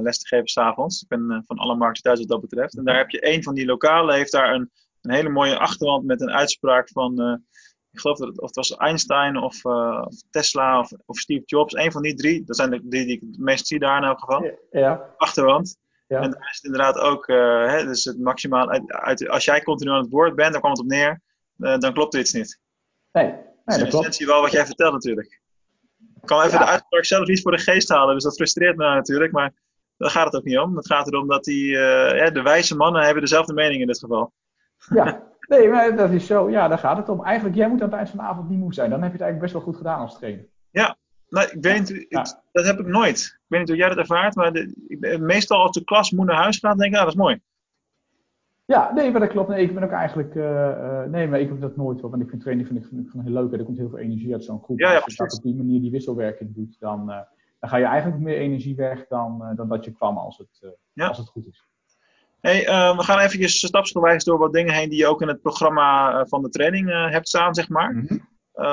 les 0.02 0.18
te 0.18 0.26
geven 0.26 0.48
s'avonds. 0.48 1.02
Ik 1.02 1.08
ben 1.08 1.42
van 1.46 1.56
alle 1.56 1.74
markten 1.74 2.02
thuis 2.02 2.18
wat 2.18 2.28
dat 2.28 2.40
betreft. 2.40 2.76
En 2.76 2.84
daar 2.84 2.96
heb 2.96 3.10
je 3.10 3.34
een 3.34 3.42
van 3.42 3.54
die 3.54 3.66
lokalen, 3.66 4.14
heeft 4.14 4.32
daar 4.32 4.54
een 4.54 4.70
een 5.02 5.14
hele 5.14 5.28
mooie 5.28 5.58
achterwand 5.58 6.04
met 6.04 6.20
een 6.20 6.30
uitspraak 6.30 6.88
van, 6.88 7.20
uh, 7.20 7.34
ik 7.90 8.00
geloof 8.00 8.18
dat 8.18 8.28
het, 8.28 8.40
of 8.40 8.46
het 8.46 8.56
was 8.56 8.76
Einstein 8.76 9.36
of, 9.36 9.64
uh, 9.64 10.02
of 10.06 10.14
Tesla 10.30 10.78
of, 10.78 10.90
of, 11.06 11.18
Steve 11.18 11.42
Jobs. 11.44 11.74
Een 11.74 11.92
van 11.92 12.02
die 12.02 12.14
drie, 12.14 12.44
dat 12.44 12.56
zijn 12.56 12.70
de 12.70 12.82
drie 12.88 13.04
die 13.06 13.14
ik 13.16 13.20
het 13.20 13.38
meest 13.38 13.66
zie 13.66 13.78
daar 13.78 13.96
in 13.96 14.04
elk 14.08 14.20
geval. 14.20 14.58
Ja. 14.70 15.14
Achterwand. 15.16 15.76
Ja. 16.06 16.20
En 16.20 16.30
daar 16.30 16.48
is 16.50 16.56
het 16.56 16.64
inderdaad 16.64 16.98
ook, 16.98 17.26
eh, 17.28 17.66
hè, 17.66 17.84
dus 17.84 18.04
het 18.04 18.18
maximaal, 18.18 18.70
uit, 18.70 18.92
uit- 18.92 19.28
als 19.28 19.44
jij 19.44 19.62
continu 19.62 19.90
aan 19.90 20.02
het 20.02 20.10
woord 20.10 20.34
bent, 20.34 20.50
daar 20.52 20.60
kwam 20.60 20.72
het 20.72 20.80
op 20.80 20.86
neer, 20.86 21.20
eh, 21.58 21.78
dan 21.78 21.92
klopt 21.92 22.14
er 22.14 22.20
iets 22.20 22.32
niet. 22.32 22.60
Nee, 23.12 23.26
Dat 23.26 23.34
nee 23.34 23.44
is 23.64 23.76
in 23.76 23.80
dat 23.80 23.88
klopt. 23.90 24.24
wel 24.24 24.40
wat 24.40 24.50
jij 24.52 24.66
vertelt 24.66 24.92
natuurlijk. 24.92 25.40
Ik 26.20 26.28
kan 26.28 26.38
even 26.42 26.58
Ja. 26.58 26.64
de 26.64 26.70
uitspraak 26.70 27.04
zelf 27.04 27.26
niet 27.26 27.42
voor 27.42 27.52
de 27.52 27.58
geest 27.58 27.88
halen, 27.88 28.14
dus 28.14 28.24
dat 28.24 28.34
frustreert 28.34 28.76
me 28.76 28.84
natuurlijk, 28.84 29.32
maar 29.32 29.52
daar 29.96 30.10
gaat 30.10 30.24
het 30.24 30.34
ook 30.36 30.44
niet 30.44 30.58
om. 30.58 30.76
Het 30.76 30.86
gaat 30.86 31.06
erom 31.06 31.28
dat 31.28 31.44
die, 31.44 31.76
eh, 31.78 32.18
ja, 32.18 32.30
de 32.30 32.42
wijze 32.42 32.76
mannen 32.76 33.02
hebben 33.02 33.22
dezelfde 33.22 33.54
mening 33.54 33.80
in 33.80 33.86
dit 33.86 33.98
geval. 33.98 34.32
Ja, 34.90 35.22
nee, 35.48 35.68
maar 35.68 35.96
dat 35.96 36.10
is 36.10 36.26
zo. 36.26 36.50
Ja, 36.50 36.68
daar 36.68 36.78
gaat 36.78 36.96
het 36.96 37.08
om. 37.08 37.24
Eigenlijk, 37.24 37.56
jij 37.56 37.68
moet 37.68 37.80
aan 37.82 37.88
het 37.88 37.96
eind 37.96 38.08
van 38.10 38.18
de 38.18 38.24
avond 38.24 38.48
niet 38.48 38.58
moe 38.58 38.74
zijn. 38.74 38.90
Dan 38.90 39.02
heb 39.02 39.12
je 39.12 39.16
het 39.18 39.22
eigenlijk 39.26 39.52
best 39.52 39.64
wel 39.64 39.72
goed 39.72 39.82
gedaan 39.82 40.00
als 40.00 40.18
trainer. 40.18 40.46
Nou, 41.28 41.48
ik 41.52 41.62
weet 41.62 42.06
Ja. 42.08 42.24
dat 42.52 42.64
heb 42.66 42.78
ik 42.78 42.86
nooit. 42.86 43.18
Ik 43.18 43.44
weet 43.48 43.60
niet 43.60 43.68
hoe 43.68 43.78
jij 43.78 43.88
dat 43.88 43.98
ervaart, 43.98 44.34
maar 44.34 44.52
de, 44.52 44.84
ik 44.88 45.18
meestal 45.20 45.62
als 45.62 45.72
de 45.72 45.84
klas 45.84 46.10
moe 46.10 46.24
naar 46.24 46.36
huis 46.36 46.58
gaat, 46.58 46.76
denk 46.78 46.84
ik, 46.90 46.92
nou, 46.92 47.04
dat 47.04 47.14
is 47.14 47.20
mooi. 47.20 47.40
Ja, 48.64 48.92
nee, 48.92 49.10
maar 49.10 49.20
dat 49.20 49.28
klopt. 49.28 49.48
Nee, 49.48 49.62
ik 49.62 49.74
ben 49.74 49.82
ook 49.82 49.90
eigenlijk. 49.90 50.34
eh, 50.34 50.70
eh, 51.02 51.10
nee, 51.10 51.28
maar 51.28 51.40
ik 51.40 51.48
heb 51.48 51.60
dat 51.60 51.76
nooit 51.76 52.00
hoor. 52.00 52.10
Want 52.10 52.22
ik 52.22 52.28
vind 52.28 52.40
training 52.42 52.68
vind 52.68 52.78
ik, 52.84 52.86
vind 52.90 53.06
ik 53.14 53.20
heel 53.22 53.32
leuk. 53.32 53.52
En 53.52 53.58
er 53.58 53.64
komt 53.64 53.78
heel 53.78 53.88
veel 53.88 53.98
energie 53.98 54.32
uit 54.32 54.44
zo'n 54.44 54.62
groep. 54.62 54.78
Ja, 54.78 54.92
ja, 54.92 54.98
als 54.98 55.14
je 55.16 55.22
dat 55.22 55.36
op 55.36 55.42
die 55.42 55.54
manier 55.54 55.80
die 55.80 55.90
wisselwerking 55.90 56.54
doet, 56.54 56.76
dan, 56.80 57.10
eh, 57.10 57.20
dan 57.60 57.70
ga 57.70 57.76
je 57.76 57.84
eigenlijk 57.84 58.22
meer 58.22 58.36
energie 58.36 58.74
weg 58.76 59.06
dan, 59.08 59.52
dan 59.56 59.68
dat 59.68 59.84
je 59.84 59.90
kwam 59.92 60.16
als 60.18 60.38
het, 60.38 60.74
Ja. 60.92 61.06
als 61.08 61.18
het 61.18 61.28
goed 61.28 61.46
is. 61.46 61.66
Hey, 62.42 62.66
eh, 62.66 62.96
we 62.96 63.02
gaan 63.02 63.18
eventjes 63.18 63.66
stapsgewijs 63.66 64.24
door 64.24 64.38
wat 64.38 64.52
dingen 64.52 64.74
heen 64.74 64.88
die 64.88 64.98
je 64.98 65.06
ook 65.06 65.22
in 65.22 65.28
het 65.28 65.42
programma 65.42 66.12
eh, 66.12 66.26
van 66.26 66.42
de 66.42 66.48
training 66.48 66.90
eh, 66.90 67.10
hebt 67.10 67.28
staan, 67.28 67.54
zeg 67.54 67.68
maar. 67.68 67.94
Mhm. 67.94 68.18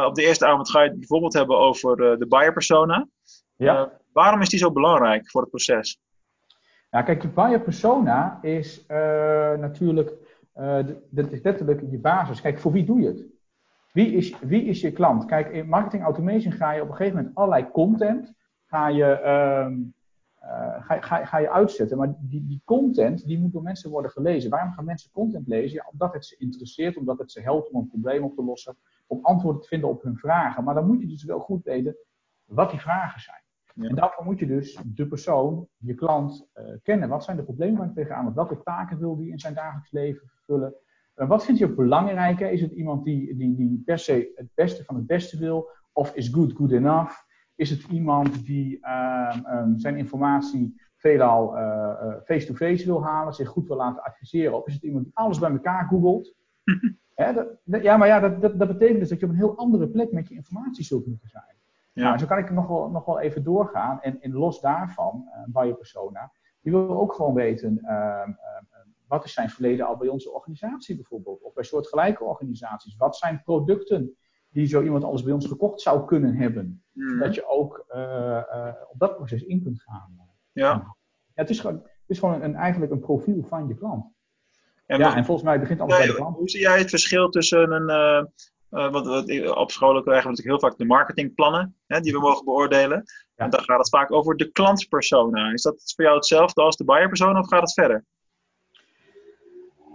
Op 0.06 0.16
de 0.16 0.24
eerste 0.24 0.46
avond 0.46 0.70
ga 0.70 0.82
je 0.82 0.90
het 0.90 1.00
bijvoorbeeld 1.00 1.34
hebben 1.34 1.58
over 1.58 1.98
de 2.20 2.28
buyer 2.28 2.54
persona. 2.54 3.08
Ja. 3.56 3.92
Waarom 4.14 4.42
is 4.42 4.50
die 4.50 4.60
zo 4.60 4.72
belangrijk 4.72 5.30
voor 5.30 5.42
het 5.42 5.50
proces? 5.50 6.00
Ja, 6.90 7.02
kijk, 7.02 7.22
je 7.22 7.28
buyer 7.28 7.62
persona 7.62 8.40
is 8.42 8.86
natuurlijk, 9.60 10.14
dat 11.10 11.32
is 11.32 11.42
letterlijk 11.44 11.82
je 11.92 12.00
basis. 12.00 12.42
Kijk, 12.42 12.60
voor 12.60 12.72
wie 12.72 12.86
doe 12.86 13.00
je 13.00 13.08
het? 13.08 13.26
Wie 13.92 14.12
is, 14.12 14.34
wie 14.40 14.64
is 14.64 14.82
je 14.82 14.92
klant? 14.92 15.26
Kijk, 15.26 15.52
in 15.52 15.68
marketing 15.68 16.04
automation 16.04 16.52
ga 16.54 16.72
je 16.72 16.82
op 16.82 16.90
een 16.90 16.96
gegeven 16.96 17.18
moment 17.18 17.36
allerlei 17.36 17.72
content 17.72 18.34
ga 18.66 18.88
je, 18.88 19.06
ehm, 19.06 19.74
eh, 20.40 20.84
ga, 20.84 21.02
ga, 21.02 21.26
ga 21.26 21.38
je 21.38 21.52
uitzetten. 21.52 21.98
Maar 21.98 22.16
die, 22.20 22.48
die 22.48 22.62
content, 22.66 23.26
die 23.26 23.40
moet 23.40 23.52
door 23.52 23.62
mensen 23.62 23.90
worden 23.90 24.12
gelezen. 24.12 24.50
Waarom 24.50 24.72
gaan 24.72 24.86
mensen 24.86 25.12
content 25.12 25.48
lezen? 25.48 25.76
Ja, 25.76 25.88
omdat 25.92 26.14
het 26.14 26.26
ze 26.26 26.36
interesseert, 26.38 26.98
omdat 26.98 27.20
het 27.20 27.32
ze 27.32 27.42
helpt 27.42 27.70
om 27.70 27.80
een 27.80 27.88
probleem 27.88 28.24
op 28.24 28.36
te 28.36 28.44
lossen, 28.44 28.78
om 29.08 29.20
antwoorden 29.22 29.62
te 29.62 29.68
vinden 29.68 29.90
op 29.90 30.04
hun 30.04 30.18
vragen. 30.18 30.64
Maar 30.64 30.74
dan 30.74 30.88
moet 30.88 31.02
je 31.02 31.08
dus 31.08 31.24
wel 31.24 31.40
goed 31.40 31.64
weten 31.64 31.98
wat 32.46 32.70
die 32.70 32.80
vragen 32.80 33.22
zijn. 33.22 33.42
Ja. 33.74 33.90
En 33.90 33.96
daarvoor 33.96 34.26
moet 34.26 34.40
je 34.40 34.48
dus 34.48 34.80
de 34.86 35.08
persoon, 35.08 35.68
je 35.78 35.94
klant, 35.94 36.50
eh, 36.54 36.66
kennen. 36.84 37.10
Wat 37.10 37.24
zijn 37.24 37.38
de 37.38 37.44
problemen 37.44 37.78
waar 37.78 37.86
hij 37.86 37.96
tegenaan? 37.96 38.34
Welke 38.34 38.62
taken 38.64 39.00
wil 39.00 39.18
hij 39.18 39.26
in 39.26 39.40
zijn 39.40 39.54
dagelijks 39.54 39.92
leven 39.92 40.28
vervullen? 40.28 40.76
Eh, 41.14 41.28
wat 41.28 41.46
vindt 41.46 41.60
hij 41.60 41.70
ook 41.70 41.76
belangrijk? 41.76 42.40
Hè? 42.40 42.48
Is 42.48 42.62
het 42.62 42.72
iemand 42.72 43.04
die, 43.04 43.36
die, 43.36 43.56
die 43.56 43.82
per 43.86 44.00
se 44.00 44.32
het 44.36 44.50
beste 44.54 44.84
van 44.84 44.96
het 44.96 45.06
beste 45.06 45.38
wil? 45.38 45.70
Of 45.92 46.16
is 46.16 46.28
good 46.28 46.54
good 46.54 46.72
enough? 46.72 47.28
Is 47.60 47.70
het 47.70 47.84
iemand 47.84 48.46
die 48.46 48.78
ehm, 48.82 49.46
ehm, 49.46 49.78
zijn 49.78 49.98
informatie 49.98 50.82
veelal 50.96 51.58
eh, 51.58 51.64
eh, 51.64 52.22
face-to-face 52.26 52.86
wil 52.86 53.04
halen, 53.04 53.34
zich 53.34 53.48
goed 53.48 53.68
wil 53.68 53.78
laten 53.78 54.04
adviseren? 54.04 54.58
Of 54.58 54.68
is 54.68 54.74
het 54.74 54.84
iemand 54.84 55.04
die 55.04 55.14
alles 55.16 55.40
bij 55.40 55.52
elkaar 55.52 55.88
googelt? 55.88 56.36
Hè, 57.16 57.34
dat, 57.34 57.48
dat- 57.64 57.84
ja, 57.84 57.98
maar 57.98 58.08
ja, 58.08 58.20
dat, 58.20 58.42
dat, 58.60 58.68
betekent 58.68 59.00
dus 59.00 59.10
dat 59.10 59.20
je 59.20 59.26
op 59.26 59.32
een 59.32 59.38
heel 59.38 59.58
andere 59.58 59.88
plek 59.88 60.12
met 60.12 60.28
je 60.28 60.36
informatie 60.36 60.84
zult 60.84 61.06
moeten 61.06 61.30
zijn. 61.30 61.56
Ja. 61.94 62.04
Nou, 62.04 62.18
zo 62.18 62.26
kan 62.26 62.38
ik 62.38 62.52
nog 62.52 62.68
wel, 62.68 62.90
nog 62.90 63.06
wel 63.06 63.20
even 63.20 63.44
doorgaan. 63.44 64.02
En, 64.02 64.22
en 64.22 64.32
los 64.34 64.62
daarvan, 64.62 65.30
eh 65.32 65.42
bij 65.46 65.68
je 65.68 65.74
persona, 65.74 66.32
die 66.62 66.72
wil 66.72 66.90
ook 66.90 67.14
gewoon 67.14 67.34
weten, 67.34 67.80
ehm, 67.80 68.32
wat 69.08 69.26
is 69.26 69.34
zijn 69.34 69.50
verleden 69.50 69.86
al 69.86 69.98
bij 69.98 70.08
onze 70.08 70.32
organisatie 70.32 70.96
bijvoorbeeld? 70.96 71.42
Of 71.42 71.54
bij 71.54 71.64
soortgelijke 71.64 72.24
organisaties. 72.24 72.96
Wat 72.96 73.16
zijn 73.16 73.42
producten 73.44 74.18
die 74.50 74.68
zo 74.68 74.82
iemand 74.82 75.04
alles 75.04 75.24
bij 75.24 75.34
ons 75.34 75.48
gekocht 75.48 75.82
zou 75.82 76.06
kunnen 76.06 76.36
hebben? 76.36 76.84
Mhm. 76.92 77.20
Dat 77.20 77.36
je 77.36 77.48
ook 77.50 77.86
eh, 77.88 78.38
eh, 78.38 78.74
op 78.92 79.00
dat 79.00 79.16
proces 79.16 79.44
in 79.44 79.64
kunt 79.64 79.82
gaan. 79.82 80.18
Ja. 80.52 80.66
Ja, 80.66 80.96
het 81.34 81.50
is 81.50 81.60
gewoon, 81.60 81.76
het 81.76 81.90
is 82.08 82.20
gewoon 82.20 82.42
een, 82.42 82.56
eigenlijk 82.56 82.92
een 82.92 83.00
profiel 83.00 83.44
van 83.50 83.68
je 83.68 83.76
klant. 83.76 84.06
En 84.86 84.98
Ja, 85.00 85.06
wat- 85.06 85.16
en 85.16 85.26
volgens 85.26 85.46
mij 85.48 85.60
begint 85.60 85.80
alles 85.80 85.98
bij 85.98 86.08
de 86.08 86.16
klant. 86.16 86.36
hoe 86.38 86.50
zie 86.50 86.60
jij 86.60 86.78
het 86.78 86.90
verschil 86.90 87.30
tussen 87.30 87.72
een. 87.72 87.90
eh, 87.90 88.92
want 88.92 89.06
wat- 89.08 89.56
op 89.56 89.72
scholen 89.72 90.04
krijgen 90.04 90.24
we 90.24 90.30
natuurlijk 90.30 90.62
heel 90.62 90.70
vaak 90.70 90.78
de 90.78 90.86
marketingplannen 90.86 91.76
hè, 91.88 92.00
die 92.00 92.14
we 92.14 92.20
mogen 92.20 92.46
beoordelen. 92.46 93.04
Ja. 93.36 93.44
En 93.44 93.50
dan 93.50 93.62
gaat 93.64 93.78
het 93.78 93.90
vaak 93.90 94.12
over 94.12 94.38
de 94.38 94.52
klantpersona. 94.52 95.52
Is 95.52 95.62
dat 95.62 95.94
voor 95.96 96.04
jou 96.06 96.16
hetzelfde 96.18 96.62
als 96.62 96.78
de 96.78 96.84
buyerpersona 96.84 97.40
of 97.40 97.48
gaat 97.48 97.62
het 97.62 97.74
verder? 97.74 98.06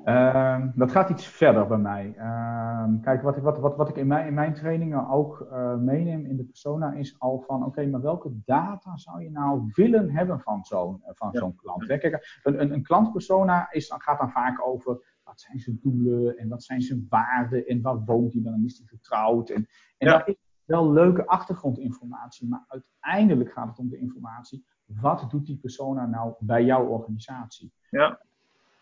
Ehm, 0.04 0.70
dat 0.74 0.90
gaat 0.90 1.10
iets 1.10 1.26
verder 1.26 1.66
bij 1.66 1.78
mij. 1.78 2.14
Ehm, 2.16 3.00
kijk, 3.00 3.22
wat 3.22 3.36
ik, 3.36 3.42
wat, 3.42 3.58
wat, 3.58 3.76
wat 3.76 3.88
ik 3.88 3.96
in, 3.96 4.06
mijn, 4.06 4.26
in 4.26 4.34
mijn 4.34 4.54
trainingen 4.54 5.08
ook 5.08 5.40
eh, 5.50 5.76
meeneem 5.76 6.24
in 6.26 6.36
de 6.36 6.44
persona 6.44 6.92
is 6.92 7.16
al 7.18 7.40
van, 7.46 7.64
oké, 7.64 7.86
maar 7.86 8.00
welke 8.00 8.30
data 8.44 8.96
zou 8.96 9.22
je 9.22 9.30
nou 9.30 9.70
willen 9.74 10.10
hebben 10.10 10.40
van 10.40 10.64
zo'n 10.64 11.00
eh, 11.04 11.10
van 11.14 11.28
Ja. 11.32 11.38
zo'n 11.40 11.54
klant? 11.54 11.88
Hè? 11.88 11.98
Kijk, 11.98 12.40
een, 12.42 12.60
een, 12.60 12.72
een 12.72 12.82
klantpersona 12.82 13.72
is, 13.72 13.88
dan- 13.88 14.00
gaat 14.00 14.18
dan 14.18 14.30
vaak 14.30 14.66
over, 14.66 15.18
wat 15.24 15.40
zijn 15.40 15.58
zijn 15.58 15.78
doelen 15.82 16.36
en 16.38 16.48
wat 16.48 16.62
zijn 16.62 16.82
zijn 16.82 17.06
waarden 17.08 17.66
en 17.66 17.82
waar 17.82 18.04
woont 18.04 18.32
hij 18.32 18.42
dan 18.42 18.52
en 18.52 18.64
is 18.64 18.78
hij 18.78 18.86
getrouwd? 18.86 19.50
En, 19.50 19.66
en 19.98 20.08
Ja. 20.08 20.12
daar 20.12 20.28
is 20.28 20.36
wel 20.64 20.92
leuke 20.92 21.26
achtergrondinformatie, 21.26 22.48
maar 22.48 22.64
uiteindelijk 22.68 23.52
gaat 23.52 23.68
het 23.68 23.78
om 23.78 23.88
de 23.88 23.98
informatie, 23.98 24.64
wat 24.84 25.26
doet 25.30 25.46
die 25.46 25.58
persona 25.58 26.06
nou 26.06 26.34
bij 26.38 26.64
jouw 26.64 26.84
organisatie? 26.86 27.72
Ja. 27.90 28.20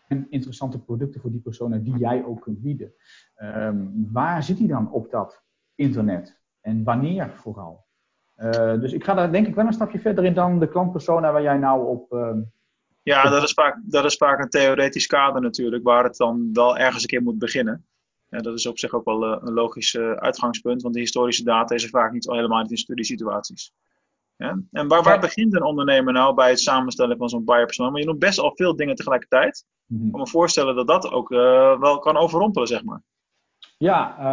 En 0.07 0.27
interessante 0.29 0.79
producten 0.79 1.21
voor 1.21 1.31
die 1.31 1.39
personen 1.39 1.83
die 1.83 1.97
jij 1.97 2.25
ook 2.25 2.41
kunt 2.41 2.61
bieden. 2.61 2.93
Ehm, 3.35 3.85
waar 4.11 4.43
zit 4.43 4.57
hij 4.57 4.67
dan 4.67 4.91
op 4.91 5.11
dat 5.11 5.43
internet? 5.75 6.41
En 6.61 6.83
wanneer 6.83 7.29
vooral? 7.35 7.85
Eh, 8.35 8.79
dus 8.79 8.93
ik 8.93 9.03
ga 9.03 9.13
daar 9.13 9.31
denk 9.31 9.47
ik 9.47 9.55
wel 9.55 9.65
een 9.65 9.73
stapje 9.73 9.99
verder 9.99 10.25
in 10.25 10.33
dan 10.33 10.59
de 10.59 10.67
klantpersona 10.69 11.31
waar 11.31 11.41
jij 11.41 11.57
nou 11.57 11.87
op. 11.87 12.11
ehm, 12.11 12.41
Ja, 13.01 13.29
dat 13.29 13.43
is, 13.43 13.53
vaak, 13.53 13.79
dat 13.83 14.05
is 14.05 14.15
vaak 14.15 14.39
een 14.39 14.49
theoretisch 14.49 15.07
kader 15.07 15.41
natuurlijk, 15.41 15.83
waar 15.83 16.03
het 16.03 16.17
dan 16.17 16.49
wel 16.53 16.77
ergens 16.77 17.01
een 17.01 17.09
keer 17.09 17.21
moet 17.23 17.37
beginnen. 17.37 17.85
Ja, 18.29 18.39
dat 18.39 18.57
is 18.57 18.67
op 18.67 18.79
zich 18.79 18.93
ook 18.93 19.05
wel 19.05 19.25
eh, 19.25 19.41
een 19.41 19.53
logisch 19.53 19.95
eh, 19.95 20.11
uitgangspunt, 20.11 20.81
want 20.81 20.93
de 20.93 20.99
historische 20.99 21.43
data 21.43 21.75
is 21.75 21.83
er 21.83 21.89
vaak 21.89 22.11
niet 22.11 22.31
helemaal 22.31 22.61
niet 22.61 22.71
in 22.71 22.77
studiesituaties. 22.77 23.73
Ja? 24.43 24.61
En 24.71 24.87
waar, 24.87 25.03
waar 25.03 25.13
Ja. 25.13 25.19
begint 25.19 25.53
een 25.53 25.63
ondernemer 25.63 26.13
nou 26.13 26.33
bij 26.35 26.49
het 26.49 26.59
samenstellen 26.59 27.17
van 27.17 27.29
zo'n 27.29 27.43
buyer 27.43 27.65
persona? 27.65 27.89
Maar 27.89 27.99
je 27.99 28.05
doet 28.05 28.19
best 28.19 28.39
al 28.39 28.55
veel 28.55 28.75
dingen 28.75 28.95
tegelijkertijd. 28.95 29.65
Ik 29.87 30.11
kan 30.11 30.19
me 30.19 30.27
voorstellen 30.27 30.75
dat 30.75 30.87
dat 30.87 31.11
ook 31.11 31.31
eh, 31.31 31.79
wel 31.79 31.99
kan 31.99 32.17
overrompelen, 32.17 32.67
zeg 32.67 32.83
maar. 32.83 33.01
Ja, 33.77 34.17
eh, 34.17 34.23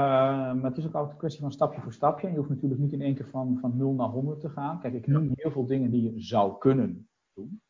maar 0.60 0.70
het 0.70 0.76
is 0.76 0.86
ook 0.86 0.94
altijd 0.94 1.12
een 1.12 1.18
kwestie 1.18 1.40
van 1.42 1.52
stapje 1.52 1.80
voor 1.80 1.92
stapje. 1.92 2.26
En 2.26 2.32
je 2.32 2.38
hoeft 2.38 2.50
natuurlijk 2.50 2.80
niet 2.80 2.92
in 2.92 3.00
één 3.00 3.14
keer 3.14 3.28
van, 3.28 3.58
van 3.60 3.76
0 3.76 3.92
naar 3.94 4.08
100 4.08 4.40
te 4.40 4.48
gaan. 4.48 4.80
Kijk, 4.80 4.94
ik 4.94 5.06
noem 5.06 5.30
heel 5.34 5.50
veel 5.50 5.66
dingen 5.66 5.90
die 5.90 6.02
je 6.02 6.20
zou 6.20 6.58
kunnen 6.58 7.08
doen. 7.34 7.62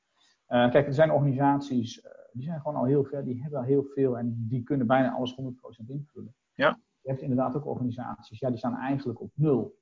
Eh, 0.47 0.71
kijk, 0.71 0.87
er 0.87 0.95
zijn 0.95 1.11
organisaties, 1.11 2.03
die 2.33 2.43
zijn 2.45 2.61
gewoon 2.61 2.77
al 2.77 2.85
heel 2.85 3.05
ver, 3.05 3.25
die 3.25 3.43
hebben 3.43 3.59
al 3.59 3.65
heel 3.65 3.85
veel 3.95 4.19
en 4.19 4.47
die 4.49 4.63
kunnen 4.63 4.87
bijna 4.87 5.13
alles 5.13 5.35
100% 5.35 5.91
invullen. 5.91 6.35
Ja. 6.55 6.81
Je 7.01 7.11
hebt 7.11 7.23
inderdaad 7.23 7.57
ook 7.57 7.67
organisaties, 7.67 8.39
ja, 8.39 8.49
die 8.49 8.59
staan 8.59 8.77
eigenlijk 8.77 9.21
op 9.21 9.31
nul. 9.35 9.79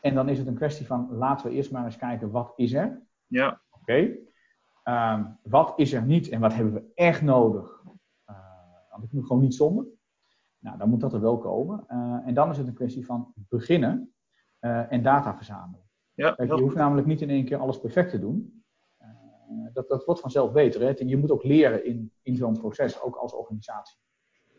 En 0.00 0.14
dan 0.14 0.28
is 0.28 0.38
het 0.38 0.46
een 0.46 0.54
kwestie 0.54 0.86
van, 0.86 1.08
laten 1.10 1.46
we 1.46 1.52
eerst 1.52 1.70
maar 1.70 1.84
eens 1.84 1.96
kijken, 1.96 2.30
wat 2.30 2.52
is 2.56 2.72
er? 2.72 3.02
Ja, 3.26 3.60
Oké. 3.70 4.16
Ehm, 4.82 5.24
wat 5.42 5.72
is 5.76 5.92
er 5.92 6.02
niet 6.02 6.28
en 6.28 6.40
wat 6.40 6.54
hebben 6.54 6.74
we 6.74 6.90
echt 6.94 7.22
nodig? 7.22 7.82
Eh, 8.24 8.36
want 8.90 9.04
ik 9.04 9.12
moet 9.12 9.26
gewoon 9.26 9.42
niet 9.42 9.54
zonder. 9.54 9.86
Nou, 10.58 10.78
dan 10.78 10.88
moet 10.88 11.00
dat 11.00 11.12
er 11.12 11.20
wel 11.20 11.38
komen. 11.38 11.84
Eh, 11.86 12.18
en 12.24 12.34
dan 12.34 12.50
is 12.50 12.58
het 12.58 12.66
een 12.66 12.74
kwestie 12.74 13.06
van 13.06 13.32
beginnen 13.34 14.14
eh, 14.58 14.92
en 14.92 15.02
data 15.02 15.36
verzamelen. 15.36 15.88
ja, 16.14 16.32
Kijk, 16.32 16.54
je 16.54 16.60
hoeft 16.60 16.76
namelijk 16.76 17.06
niet 17.06 17.20
in 17.20 17.30
één 17.30 17.44
keer 17.44 17.58
alles 17.58 17.80
perfect 17.80 18.10
te 18.10 18.18
doen. 18.18 18.64
Dat, 19.72 19.88
dat 19.88 20.04
wordt 20.04 20.20
vanzelf 20.20 20.52
beter. 20.52 20.80
Hè? 20.80 20.92
En 20.92 21.08
je 21.08 21.16
moet 21.16 21.30
ook 21.30 21.42
leren 21.42 21.84
in, 21.84 22.12
in 22.22 22.36
zo'n 22.36 22.58
proces, 22.58 23.02
ook 23.02 23.16
als 23.16 23.32
organisatie. 23.32 23.98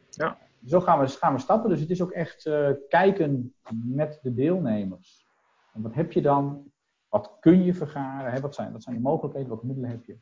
Ja. 0.09 0.37
Zo 0.65 0.79
gaan 0.79 0.99
we, 0.99 1.07
gaan 1.07 1.33
we 1.33 1.39
stappen. 1.39 1.69
Dus 1.69 1.79
het 1.79 1.89
is 1.89 2.01
ook 2.01 2.11
echt 2.11 2.43
kijken 2.87 3.55
met 3.69 4.19
de 4.21 4.33
deelnemers. 4.33 5.20
En 5.73 5.81
wat 5.81 5.93
heb 5.93 6.11
je 6.11 6.21
dan? 6.21 6.71
Wat 7.09 7.37
kun 7.39 7.63
je 7.63 7.73
vergaren? 7.73 8.31
Hè? 8.31 8.39
Wat, 8.39 8.55
zijn, 8.55 8.71
wat 8.71 8.83
zijn 8.83 8.95
de 8.95 9.01
mogelijkheden? 9.01 9.49
Welke 9.49 9.65
middelen 9.65 9.89
heb 9.89 10.05
je? 10.05 10.17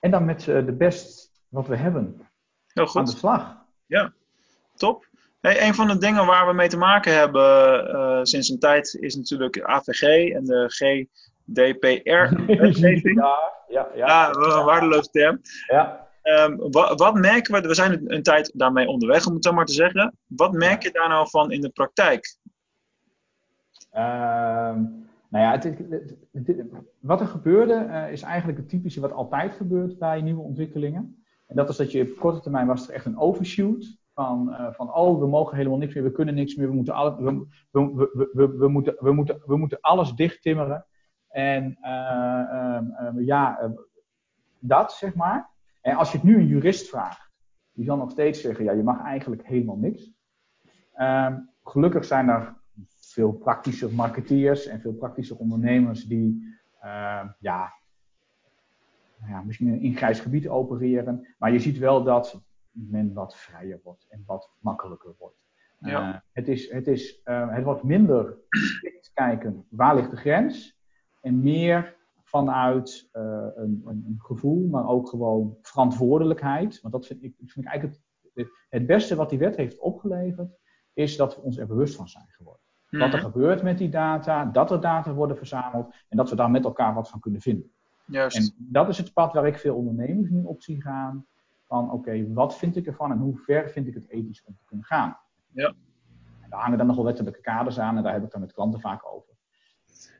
En 0.00 0.10
dan 0.10 0.24
met 0.24 0.48
eh, 0.48 0.66
de 0.66 0.72
best 0.72 1.30
wat 1.48 1.66
we 1.66 1.76
hebben 1.76 2.28
heel 2.66 2.94
aan 2.94 3.04
de 3.04 3.10
goed. 3.10 3.18
slag. 3.18 3.60
Top. 4.74 5.10
Hey, 5.40 5.66
een 5.66 5.74
van 5.74 5.86
de 5.86 5.98
dingen 5.98 6.26
waar 6.26 6.46
we 6.46 6.52
mee 6.52 6.68
te 6.68 6.76
maken 6.76 7.14
hebben 7.14 7.88
eh, 7.88 8.20
sinds 8.22 8.48
een 8.48 8.58
tijd 8.58 8.96
is 9.00 9.16
natuurlijk 9.16 9.62
AVG 9.62 10.32
en 10.32 10.44
de 10.44 10.64
GDPR-wetgeving. 10.68 13.18
ja, 13.20 13.38
ja, 13.68 13.88
ja. 13.94 14.06
Ja, 14.06 14.28
een 14.28 14.64
waardeloze 14.64 15.10
term. 15.10 15.40
ja. 15.66 16.10
Ehm, 16.22 16.56
wat, 16.56 16.98
wat 16.98 17.14
merken 17.14 17.54
we, 17.54 17.60
we 17.68 17.74
zijn 17.74 17.92
een, 17.92 18.14
een 18.14 18.22
tijd 18.22 18.50
daarmee 18.54 18.88
onderweg 18.88 19.26
om 19.26 19.34
het 19.34 19.44
zo 19.44 19.52
maar 19.52 19.66
te 19.66 19.72
zeggen. 19.72 20.18
Wat 20.26 20.52
merk 20.52 20.82
je 20.82 20.90
daar 20.90 21.08
nou 21.08 21.28
van 21.30 21.50
in 21.50 21.60
de 21.60 21.70
praktijk? 21.70 22.36
Ehm, 23.92 24.84
Nou 25.32 25.44
ja, 25.44 25.50
het, 25.50 26.16
wat 27.00 27.20
er 27.20 27.26
gebeurde 27.26 27.74
eh, 27.74 28.12
is 28.12 28.22
eigenlijk 28.22 28.58
het 28.58 28.68
typische 28.68 29.00
wat 29.00 29.12
altijd 29.12 29.52
gebeurt 29.52 29.98
bij 29.98 30.20
nieuwe 30.20 30.42
ontwikkelingen. 30.42 31.24
En 31.46 31.56
dat 31.56 31.68
is 31.68 31.76
dat 31.76 31.92
je 31.92 32.02
op 32.02 32.18
korte 32.18 32.40
termijn 32.40 32.66
was 32.66 32.88
er 32.88 32.94
echt 32.94 33.04
een 33.04 33.18
overshoot 33.18 33.98
van, 34.14 34.52
eh, 34.52 34.72
van 34.72 34.94
oh, 34.94 35.20
we 35.20 35.26
mogen 35.26 35.56
helemaal 35.56 35.78
niks 35.78 35.94
meer, 35.94 36.02
we 36.02 36.12
kunnen 36.12 36.34
niks 36.34 36.54
meer, 36.54 36.68
we 36.68 36.74
moeten, 36.74 36.94
alle, 36.94 37.16
we, 37.22 37.30
moeten, 38.68 38.98
we, 38.98 39.12
moeten, 39.12 39.42
we 39.46 39.56
moeten 39.56 39.80
alles 39.80 40.12
dichttimmeren. 40.12 40.86
En 41.28 41.76
ehm, 41.80 43.20
ja, 43.20 43.72
dat 44.58 44.92
zeg 44.92 45.14
maar. 45.14 45.50
En 45.80 45.96
als 45.96 46.12
je 46.12 46.18
het 46.18 46.26
nu 46.26 46.36
een 46.36 46.46
jurist 46.46 46.88
vraagt, 46.88 47.30
die 47.72 47.84
zal 47.84 47.96
nog 47.96 48.10
steeds 48.10 48.40
zeggen, 48.40 48.64
ja, 48.64 48.72
je 48.72 48.82
mag 48.82 49.02
eigenlijk 49.02 49.46
helemaal 49.46 49.76
niks. 49.76 50.12
Gelukkig 51.62 52.04
zijn 52.04 52.28
er 52.28 52.61
veel 53.12 53.32
praktische 53.32 53.92
marketeers 53.92 54.66
en 54.66 54.80
veel 54.80 54.94
praktische 54.94 55.38
ondernemers 55.38 56.04
die 56.04 56.56
ehm, 56.80 57.28
ja, 57.38 57.72
nou 59.18 59.32
ja, 59.32 59.42
misschien 59.42 59.68
in 59.68 59.90
een 59.90 59.96
grijs 59.96 60.20
gebied 60.20 60.48
opereren. 60.48 61.34
Maar 61.38 61.52
je 61.52 61.58
ziet 61.58 61.78
wel 61.78 62.02
dat 62.04 62.42
men 62.70 63.12
wat 63.12 63.36
vrijer 63.36 63.80
wordt 63.82 64.06
en 64.08 64.22
wat 64.26 64.50
makkelijker 64.58 65.14
wordt. 65.18 65.42
Ja. 65.78 66.14
Eh, 66.14 66.20
het, 66.32 66.48
is, 66.48 66.70
het, 66.70 66.86
is, 66.86 67.22
eh, 67.22 67.54
het 67.54 67.64
wordt 67.64 67.82
minder 67.82 68.38
strikt 68.48 69.10
kijken 69.14 69.66
waar 69.68 69.94
ligt 69.94 70.10
de 70.10 70.16
grens. 70.16 70.80
En 71.20 71.42
meer 71.42 71.96
vanuit 72.22 73.08
eh, 73.12 73.46
een, 73.54 73.82
een, 73.84 74.04
een 74.06 74.18
gevoel, 74.18 74.68
maar 74.68 74.88
ook 74.88 75.08
gewoon 75.08 75.58
verantwoordelijkheid. 75.62 76.80
Want 76.80 76.94
dat 76.94 77.06
vind 77.06 77.22
ik, 77.22 77.34
vind 77.36 77.66
ik 77.66 77.70
eigenlijk 77.70 78.02
het, 78.34 78.48
het 78.68 78.86
beste 78.86 79.14
wat 79.14 79.30
die 79.30 79.38
wet 79.38 79.56
heeft 79.56 79.78
opgeleverd, 79.78 80.58
is 80.92 81.16
dat 81.16 81.36
we 81.36 81.42
ons 81.42 81.58
er 81.58 81.66
bewust 81.66 81.96
van 81.96 82.08
zijn 82.08 82.28
geworden. 82.28 82.61
Wat 82.98 83.12
er 83.12 83.18
Mhm. 83.18 83.26
gebeurt 83.30 83.62
met 83.62 83.78
die 83.78 83.88
data, 83.88 84.44
dat 84.44 84.70
er 84.70 84.80
data 84.80 85.12
worden 85.12 85.36
verzameld 85.36 85.94
en 86.08 86.16
dat 86.16 86.30
we 86.30 86.36
daar 86.36 86.50
met 86.50 86.64
elkaar 86.64 86.94
wat 86.94 87.08
van 87.08 87.20
kunnen 87.20 87.40
vinden. 87.40 87.70
Juist. 88.04 88.36
En 88.36 88.54
dat 88.58 88.88
is 88.88 88.98
het 88.98 89.12
pad 89.12 89.32
waar 89.32 89.46
ik 89.46 89.58
veel 89.58 89.74
ondernemers 89.74 90.30
nu 90.30 90.42
op 90.44 90.62
zie 90.62 90.82
gaan. 90.82 91.26
Van 91.66 91.90
oké, 91.90 92.32
wat 92.32 92.56
vind 92.58 92.76
ik 92.76 92.86
ervan 92.86 93.10
en 93.12 93.18
hoe 93.18 93.36
ver 93.38 93.70
vind 93.70 93.86
ik 93.86 93.94
het 93.94 94.08
ethisch 94.08 94.42
om 94.44 94.54
te 94.56 94.64
kunnen 94.64 94.84
gaan? 94.86 95.16
Ja. 95.52 95.66
En 96.42 96.50
daar 96.50 96.60
hangen 96.60 96.78
dan 96.78 96.86
nogal 96.86 97.04
wettelijke 97.04 97.40
kaders 97.40 97.78
aan 97.78 97.96
en 97.96 98.02
daar 98.02 98.12
heb 98.12 98.24
ik 98.24 98.30
dan 98.30 98.40
met 98.40 98.52
klanten 98.52 98.80
vaak 98.80 99.06
over. 99.14 99.30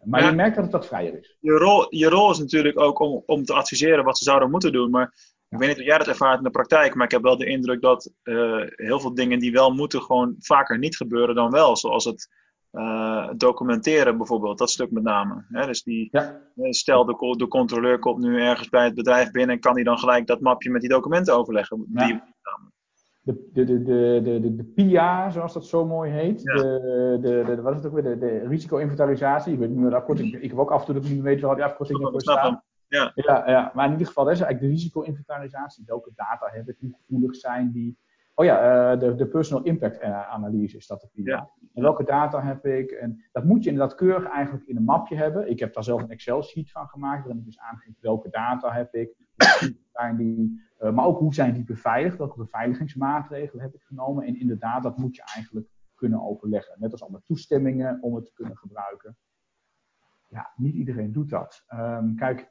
Maar 0.05 0.21
Ja. 0.23 0.29
je 0.29 0.35
merkt 0.35 0.55
dat 0.55 0.65
het 0.65 0.73
wat 0.73 0.87
vrijer 0.87 1.19
is. 1.19 1.37
je 1.41 1.53
rol, 1.53 1.95
je 1.97 2.09
rol 2.09 2.31
is 2.31 2.39
natuurlijk 2.39 2.81
ook 2.81 2.99
om, 2.99 3.23
om 3.27 3.45
te 3.45 3.53
adviseren 3.55 4.05
wat 4.05 4.19
ze 4.19 4.25
zouden 4.25 4.51
moeten 4.51 4.73
doen. 4.73 4.91
Maar 4.91 5.15
ik 5.49 5.59
weet 5.59 5.69
niet 5.69 5.79
of 5.79 5.85
jij 5.85 5.99
dat 5.99 6.07
ervaart 6.09 6.39
in 6.39 6.45
de 6.45 6.51
praktijk, 6.51 6.95
maar 6.95 7.05
ik 7.05 7.11
heb 7.13 7.23
wel 7.23 7.37
de 7.37 7.47
indruk 7.47 7.81
dat 7.81 8.13
eh, 8.23 8.35
heel 8.67 9.01
veel 9.01 9.15
dingen 9.15 9.39
die 9.39 9.53
wel 9.53 9.71
moeten, 9.75 10.03
gewoon 10.03 10.35
vaker 10.39 10.79
niet 10.79 10.97
gebeuren 10.97 11.35
dan 11.35 11.51
wel. 11.51 11.77
Zoals 11.77 12.05
het 12.05 12.29
eh, 12.73 13.29
documenteren 13.37 14.17
bijvoorbeeld, 14.17 14.59
dat 14.59 14.71
stuk 14.71 14.91
met 14.91 15.03
name. 15.03 15.45
Hè? 15.49 15.67
Dus 15.67 15.83
die, 15.83 16.09
Ja, 16.11 16.41
eh, 16.57 16.71
stel 16.71 17.05
de, 17.05 17.17
co- 17.17 17.35
de 17.35 17.49
controleur 17.49 17.99
komt 17.99 18.19
nu 18.19 18.41
ergens 18.41 18.69
bij 18.69 18.85
het 18.85 18.95
bedrijf 18.95 19.31
binnen, 19.31 19.61
kan 19.61 19.75
hij 19.75 19.85
dan 19.85 19.99
gelijk 19.99 20.27
dat 20.27 20.41
mapje 20.41 20.71
met 20.71 20.81
die 20.81 20.91
documenten 20.91 21.37
overleggen? 21.37 21.87
Ja. 21.93 22.07
Die, 22.07 22.21
de, 23.25 23.49
de, 23.53 23.65
de, 23.65 23.83
de, 23.83 24.21
de, 24.25 24.41
de, 24.41 24.57
de 24.57 24.65
PIA, 24.65 25.31
zoals 25.31 25.53
dat 25.53 25.67
zo 25.67 25.87
mooi 25.87 26.11
heet. 26.11 26.43
Ja. 26.43 26.55
De, 26.55 27.19
de, 27.21 27.43
de, 27.47 27.63
wat 27.63 27.73
is 27.73 27.79
het 27.83 27.87
ook 27.87 27.93
weer? 28.03 28.03
De, 28.03 28.19
de 28.19 28.49
risico-inventarisatie. 28.49 29.53
Ik 29.53 29.59
weet 29.59 29.69
niet 29.69 29.79
meer 29.79 29.91
de 29.91 29.97
afkorting. 29.97 30.35
Ik 30.35 30.51
heb 30.51 30.59
ook 30.59 30.71
af 30.71 30.81
en 30.81 30.85
toe 30.87 30.95
dat 30.95 31.05
ik 31.05 31.11
niet 31.11 31.23
meer 31.23 31.33
weet 31.33 31.43
waar 31.43 31.55
die 31.55 31.65
afkorting 31.65 31.99
voor 31.99 32.21
staat. 32.21 32.63
Ja, 32.89 33.13
ja, 33.15 33.71
maar 33.75 33.85
in 33.87 33.93
ieder 33.93 34.07
geval, 34.07 34.25
dat 34.25 34.33
is 34.33 34.41
eigenlijk 34.41 34.73
de 34.73 34.79
risico-inventarisatie. 34.81 35.85
Welke 35.87 36.11
data 36.15 36.49
heb 36.51 36.69
ik? 36.69 36.77
Hoe 36.81 36.95
gevoelig 37.07 37.37
zijn 37.37 37.73
die? 37.73 37.99
Oh 38.35 38.45
ja, 38.45 38.93
eh, 38.93 39.01
de, 39.01 39.15
de 39.15 39.27
personal 39.27 39.65
impact 39.65 39.99
eh, 39.99 40.31
analyse 40.31 40.77
is 40.77 40.87
dat 40.87 41.01
de. 41.01 41.23
Ja. 41.23 41.51
En 41.75 41.83
welke 41.83 42.05
data 42.05 42.43
heb 42.43 42.67
ik? 42.67 42.91
En 42.91 43.25
dat 43.33 43.45
moet 43.45 43.65
je 43.65 43.71
inderdaad 43.71 43.97
keurig 43.97 44.29
eigenlijk 44.29 44.67
in 44.67 44.77
een 44.77 44.85
mapje 44.85 45.17
hebben. 45.17 45.51
Ik 45.51 45.59
heb 45.59 45.75
daar 45.75 45.85
zelf 45.85 46.03
een 46.03 46.11
Excel-sheet 46.11 46.71
van 46.71 46.89
gemaakt, 46.89 47.19
waarin 47.19 47.39
ik 47.39 47.45
dus 47.45 47.59
aangeef 47.59 47.95
welke 48.01 48.31
data 48.31 48.73
heb 48.73 48.95
ik, 48.95 49.17
zijn 49.93 50.17
die, 50.17 50.63
eh, 50.79 50.93
maar 50.93 51.05
ook 51.05 51.19
hoe 51.19 51.35
zijn 51.35 51.55
die 51.55 51.65
beveiligd, 51.65 52.19
welke 52.19 52.39
beveiligingsmaatregelen 52.39 53.65
heb 53.65 53.75
ik 53.75 53.83
genomen. 53.83 54.25
En 54.25 54.41
inderdaad, 54.41 54.83
dat 54.83 54.97
moet 54.97 55.17
je 55.17 55.23
eigenlijk 55.35 55.69
kunnen 55.95 56.23
overleggen. 56.23 56.77
Net 56.79 56.93
als 56.93 57.03
alle 57.03 57.23
toestemmingen 57.25 58.03
om 58.03 58.15
het 58.15 58.25
te 58.25 58.33
kunnen 58.33 58.57
gebruiken. 58.57 59.17
Ja, 60.29 60.53
niet 60.57 60.75
iedereen 60.75 61.13
doet 61.13 61.31
dat. 61.31 61.65
Ehm, 61.67 62.15
kijk, 62.15 62.51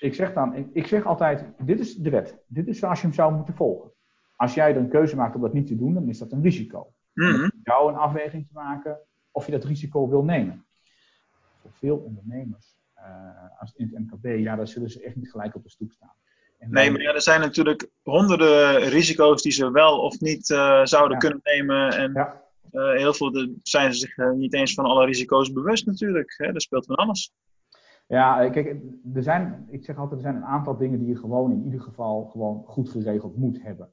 ik 0.00 0.14
zeg 0.14 0.32
dan, 0.32 0.54
ik, 0.54 0.68
ik 0.72 0.86
zeg 0.86 1.06
altijd, 1.06 1.52
dit 1.64 1.80
is 1.80 1.94
de 1.94 2.10
wet. 2.10 2.44
Dit 2.46 2.66
is 2.66 2.78
zoals 2.78 3.00
je 3.00 3.06
hem 3.06 3.14
zou 3.14 3.34
moeten 3.34 3.54
volgen. 3.54 3.92
Als 4.40 4.54
jij 4.54 4.70
er 4.70 4.76
een 4.76 4.88
keuze 4.88 5.16
maakt 5.16 5.34
om 5.34 5.40
dat 5.40 5.52
niet 5.52 5.66
te 5.66 5.76
doen, 5.76 5.94
dan 5.94 6.08
is 6.08 6.18
dat 6.18 6.32
een 6.32 6.42
risico. 6.42 6.92
Mhm. 7.14 7.48
Jou 7.62 7.88
een 7.92 7.98
afweging 7.98 8.46
te 8.46 8.52
maken 8.52 8.98
of 9.30 9.46
je 9.46 9.52
dat 9.52 9.64
risico 9.64 10.08
wil 10.08 10.24
nemen. 10.24 10.64
Voor 11.60 11.70
veel 11.72 11.96
ondernemers, 11.96 12.76
eh, 12.94 13.60
als 13.60 13.72
in 13.76 13.90
het 13.92 13.98
MKB, 13.98 14.38
ja, 14.38 14.56
daar 14.56 14.68
zullen 14.68 14.90
ze 14.90 15.02
echt 15.02 15.16
niet 15.16 15.30
gelijk 15.30 15.54
op 15.54 15.62
de 15.62 15.70
stoep 15.70 15.92
staan. 15.92 16.12
En 16.58 16.70
Nee, 16.70 16.90
maar 16.90 17.00
ja, 17.00 17.14
er 17.14 17.22
zijn 17.22 17.40
natuurlijk 17.40 17.90
honderden 18.02 18.78
risico's 18.88 19.42
die 19.42 19.52
ze 19.52 19.70
wel 19.70 19.98
of 20.00 20.20
niet 20.20 20.50
eh, 20.50 20.84
zouden 20.84 21.12
Ja. 21.12 21.18
kunnen 21.18 21.40
nemen. 21.42 21.90
En 21.92 22.12
Ja, 22.12 22.42
eh, 22.70 22.92
heel 22.92 23.14
veel 23.14 23.48
zijn 23.62 23.94
ze 23.94 23.98
zich 23.98 24.16
niet 24.34 24.54
eens 24.54 24.74
van 24.74 24.84
alle 24.84 25.04
risico's 25.06 25.52
bewust 25.52 25.86
natuurlijk. 25.86 26.34
Hè? 26.36 26.46
Er 26.46 26.60
speelt 26.60 26.86
van 26.86 26.96
alles. 26.96 27.32
Ja, 28.06 28.48
kijk, 28.50 28.66
er 29.14 29.22
zijn, 29.22 29.66
ik 29.70 29.84
zeg 29.84 29.96
altijd, 29.96 30.20
er 30.20 30.26
zijn 30.26 30.36
een 30.36 30.48
aantal 30.48 30.76
dingen 30.76 30.98
die 30.98 31.08
je 31.08 31.16
gewoon 31.16 31.52
in 31.52 31.64
ieder 31.64 31.80
geval 31.80 32.24
gewoon 32.24 32.64
goed 32.66 32.88
geregeld 32.90 33.36
moet 33.36 33.62
hebben. 33.62 33.92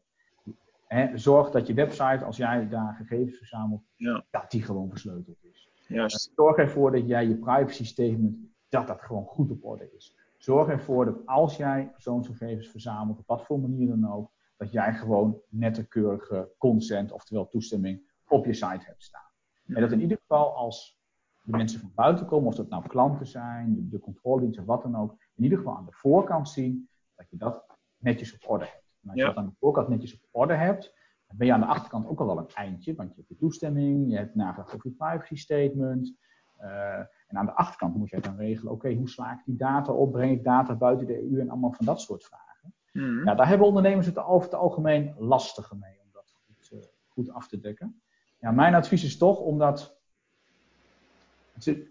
Hè, 0.88 1.18
zorg 1.18 1.50
dat 1.52 1.68
je 1.68 1.74
website, 1.74 2.24
als 2.26 2.38
jij 2.38 2.68
daar 2.70 2.94
gegevens 2.94 3.38
verzamelt, 3.38 3.82
Ja. 3.96 4.26
dat 4.30 4.52
die 4.52 4.62
gewoon 4.64 4.90
versleuteld 4.90 5.44
is. 5.44 5.70
Juist. 5.88 6.32
Zorg 6.36 6.58
ervoor 6.58 6.92
dat 6.92 7.08
jij 7.08 7.28
je 7.28 7.36
privacy 7.38 7.86
statement, 7.86 8.38
dat 8.70 8.88
dat 8.88 9.02
gewoon 9.02 9.26
goed 9.26 9.52
op 9.52 9.66
orde 9.66 9.92
is. 9.96 10.16
Zorg 10.38 10.68
ervoor 10.70 11.06
dat 11.06 11.26
als 11.26 11.58
jij 11.58 11.90
persoonsgegevens 11.94 12.68
verzamelt, 12.70 13.20
op 13.20 13.28
wat 13.28 13.46
voor 13.46 13.60
manier 13.60 13.88
dan 13.88 14.12
ook, 14.12 14.32
dat 14.58 14.72
jij 14.72 14.94
gewoon 14.94 15.42
nette, 15.50 15.88
keurige 15.88 16.50
consent, 16.58 17.12
oftewel 17.12 17.48
toestemming, 17.48 18.02
op 18.28 18.46
je 18.46 18.54
site 18.54 18.86
hebt 18.86 19.04
staan. 19.04 19.30
En 19.68 19.82
dat 19.82 19.92
in 19.92 20.02
ieder 20.02 20.18
geval 20.18 20.56
als 20.56 20.98
de 21.44 21.52
mensen 21.52 21.80
van 21.80 21.92
buiten 21.96 22.26
komen, 22.26 22.48
of 22.48 22.56
dat 22.56 22.70
nou 22.70 22.88
klanten 22.88 23.28
zijn, 23.28 23.76
de, 23.76 23.88
de 23.90 24.00
controledienst 24.00 24.60
of 24.60 24.66
wat 24.66 24.82
dan 24.82 24.96
ook, 24.96 25.12
in 25.36 25.44
ieder 25.44 25.58
geval 25.58 25.78
aan 25.78 25.86
de 25.86 25.92
voorkant 25.92 26.50
zien 26.50 26.90
dat 27.16 27.30
je 27.30 27.38
dat 27.38 27.66
netjes 27.98 28.34
op 28.34 28.50
orde 28.50 28.66
hebt. 28.66 28.86
En 29.08 29.14
als 29.14 29.22
Ja. 29.22 29.28
je 29.28 29.34
dat 29.34 29.44
aan 29.44 29.50
de 29.50 29.56
voorkant 29.60 29.88
netjes 29.88 30.14
op 30.14 30.22
orde 30.32 30.54
hebt, 30.54 30.94
dan 31.28 31.38
ben 31.38 31.48
je 31.48 31.54
aan 31.54 31.60
de 31.60 31.66
achterkant 31.66 32.08
ook 32.08 32.20
al 32.20 32.26
wel 32.26 32.38
een 32.38 32.50
eindje, 32.54 32.96
want 32.96 33.10
je 33.10 33.16
hebt 33.16 33.28
je 33.28 33.36
toestemming, 33.36 34.10
je 34.12 34.18
hebt 34.18 34.36
nagevraagd 34.36 34.74
over 34.74 34.90
je 34.90 34.96
privacy 34.96 35.36
statement. 35.36 36.14
eh, 36.58 36.98
en 37.28 37.38
aan 37.38 37.46
de 37.46 37.52
achterkant 37.52 37.96
moet 37.96 38.10
je 38.10 38.20
dan 38.20 38.36
regelen, 38.36 38.72
oké, 38.72 38.94
hoe 38.94 39.10
sla 39.10 39.32
ik 39.32 39.40
die 39.46 39.56
data 39.56 39.92
op, 39.92 40.12
breng 40.12 40.32
ik 40.32 40.44
data 40.44 40.76
buiten 40.76 41.08
de 41.08 41.22
EU 41.32 41.40
en 41.40 41.50
allemaal 41.50 41.72
van 41.72 41.86
dat 41.86 42.02
soort 42.02 42.24
vragen. 42.26 42.74
Mhm. 42.94 43.24
Ja, 43.26 43.36
daar 43.36 43.48
hebben 43.48 43.68
ondernemers 43.68 44.06
het 44.06 44.18
over 44.18 44.50
het 44.50 44.60
algemeen 44.60 45.14
lastiger 45.18 45.78
mee 45.78 46.00
om 46.04 46.08
dat 46.12 46.36
goed, 46.46 46.70
eh, 46.80 46.88
goed 47.08 47.32
af 47.32 47.48
te 47.48 47.60
dekken. 47.60 48.02
Ja, 48.40 48.52
mijn 48.52 48.76
advies 48.76 49.04
is 49.04 49.18
toch 49.18 49.40
om 49.40 49.58
dat 49.58 50.00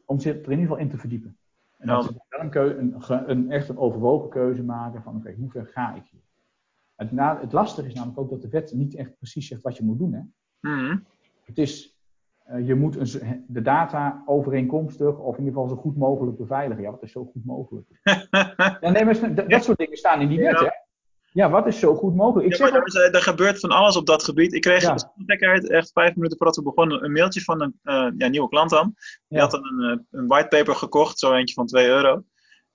om 0.04 0.20
zich 0.20 0.32
er 0.34 0.42
in 0.44 0.50
ieder 0.50 0.62
geval 0.66 0.76
in 0.78 0.90
te 0.90 0.98
verdiepen. 0.98 1.38
En 1.76 1.86
wel 1.86 2.02
een, 2.28 2.82
een, 2.94 3.02
ge- 3.02 3.24
een 3.26 3.50
echt 3.50 3.68
een 3.68 3.78
overwogen 3.78 4.28
keuze 4.30 4.62
maken 4.64 5.02
van 5.02 5.16
oké, 5.16 5.32
hoe 5.32 5.50
ver 5.50 5.66
ga 5.66 5.94
ik 5.94 6.04
hier? 6.10 6.20
Het, 6.96 7.12
na, 7.12 7.40
het 7.40 7.52
lastige 7.52 7.88
is 7.88 7.94
namelijk 7.94 8.18
ook 8.20 8.30
dat 8.30 8.42
de 8.42 8.48
wet 8.48 8.72
niet 8.74 8.94
echt 8.94 9.16
precies 9.18 9.48
zegt 9.48 9.62
wat 9.62 9.76
je 9.76 9.84
moet 9.84 9.98
doen. 9.98 10.12
Hè? 10.12 10.20
Mhm. 10.70 10.96
Het 11.44 11.58
is, 11.58 11.96
eh, 12.44 12.66
je 12.66 12.74
moet 12.74 12.96
een, 12.96 13.44
de 13.48 13.62
data 13.62 14.22
overeenkomstig 14.26 15.18
of 15.18 15.36
in 15.38 15.44
ieder 15.44 15.60
geval 15.60 15.76
zo 15.76 15.82
goed 15.82 15.96
mogelijk 15.96 16.36
beveiligen. 16.38 16.82
Ja, 16.82 16.90
wat 16.90 17.02
is 17.02 17.12
zo 17.12 17.24
goed 17.32 17.44
mogelijk? 17.44 17.86
ja, 18.80 18.90
nee, 18.90 19.04
maar 19.04 19.34
dat, 19.34 19.50
dat 19.50 19.64
soort 19.64 19.78
dingen 19.78 19.96
staan 19.96 20.20
in 20.20 20.28
die 20.28 20.38
wet, 20.38 20.58
Ja. 20.60 20.64
hè? 20.64 20.70
Ja, 21.32 21.50
wat 21.50 21.66
is 21.66 21.78
zo 21.78 21.94
goed 21.94 22.14
mogelijk? 22.14 22.46
Ik 22.46 22.56
Ja, 22.56 22.64
zeg 22.64 22.70
maar 22.70 22.80
ook- 22.80 22.94
er, 22.94 23.14
er 23.14 23.22
gebeurt 23.22 23.60
van 23.60 23.70
alles 23.70 23.96
op 23.96 24.06
dat 24.06 24.22
gebied. 24.24 24.52
Ik 24.52 24.60
kreeg 24.60 24.82
Ja. 24.82 24.96
echt 25.68 25.92
vijf 25.92 26.14
minuten 26.14 26.36
voordat 26.36 26.56
we 26.56 26.62
begonnen, 26.62 27.04
een 27.04 27.12
mailtje 27.12 27.40
van 27.40 27.62
een 27.62 27.78
eh, 27.82 28.08
ja, 28.18 28.28
nieuwe 28.28 28.48
klant 28.48 28.70
dan. 28.70 28.94
Die 29.28 29.40
had 29.40 29.50
dan 29.50 29.64
een, 29.64 29.90
eh, 29.98 30.20
een 30.20 30.26
whitepaper 30.26 30.74
gekocht, 30.74 31.18
zo 31.18 31.32
eentje 31.32 31.54
van 31.54 31.66
2 31.66 31.86
euro. 31.86 32.22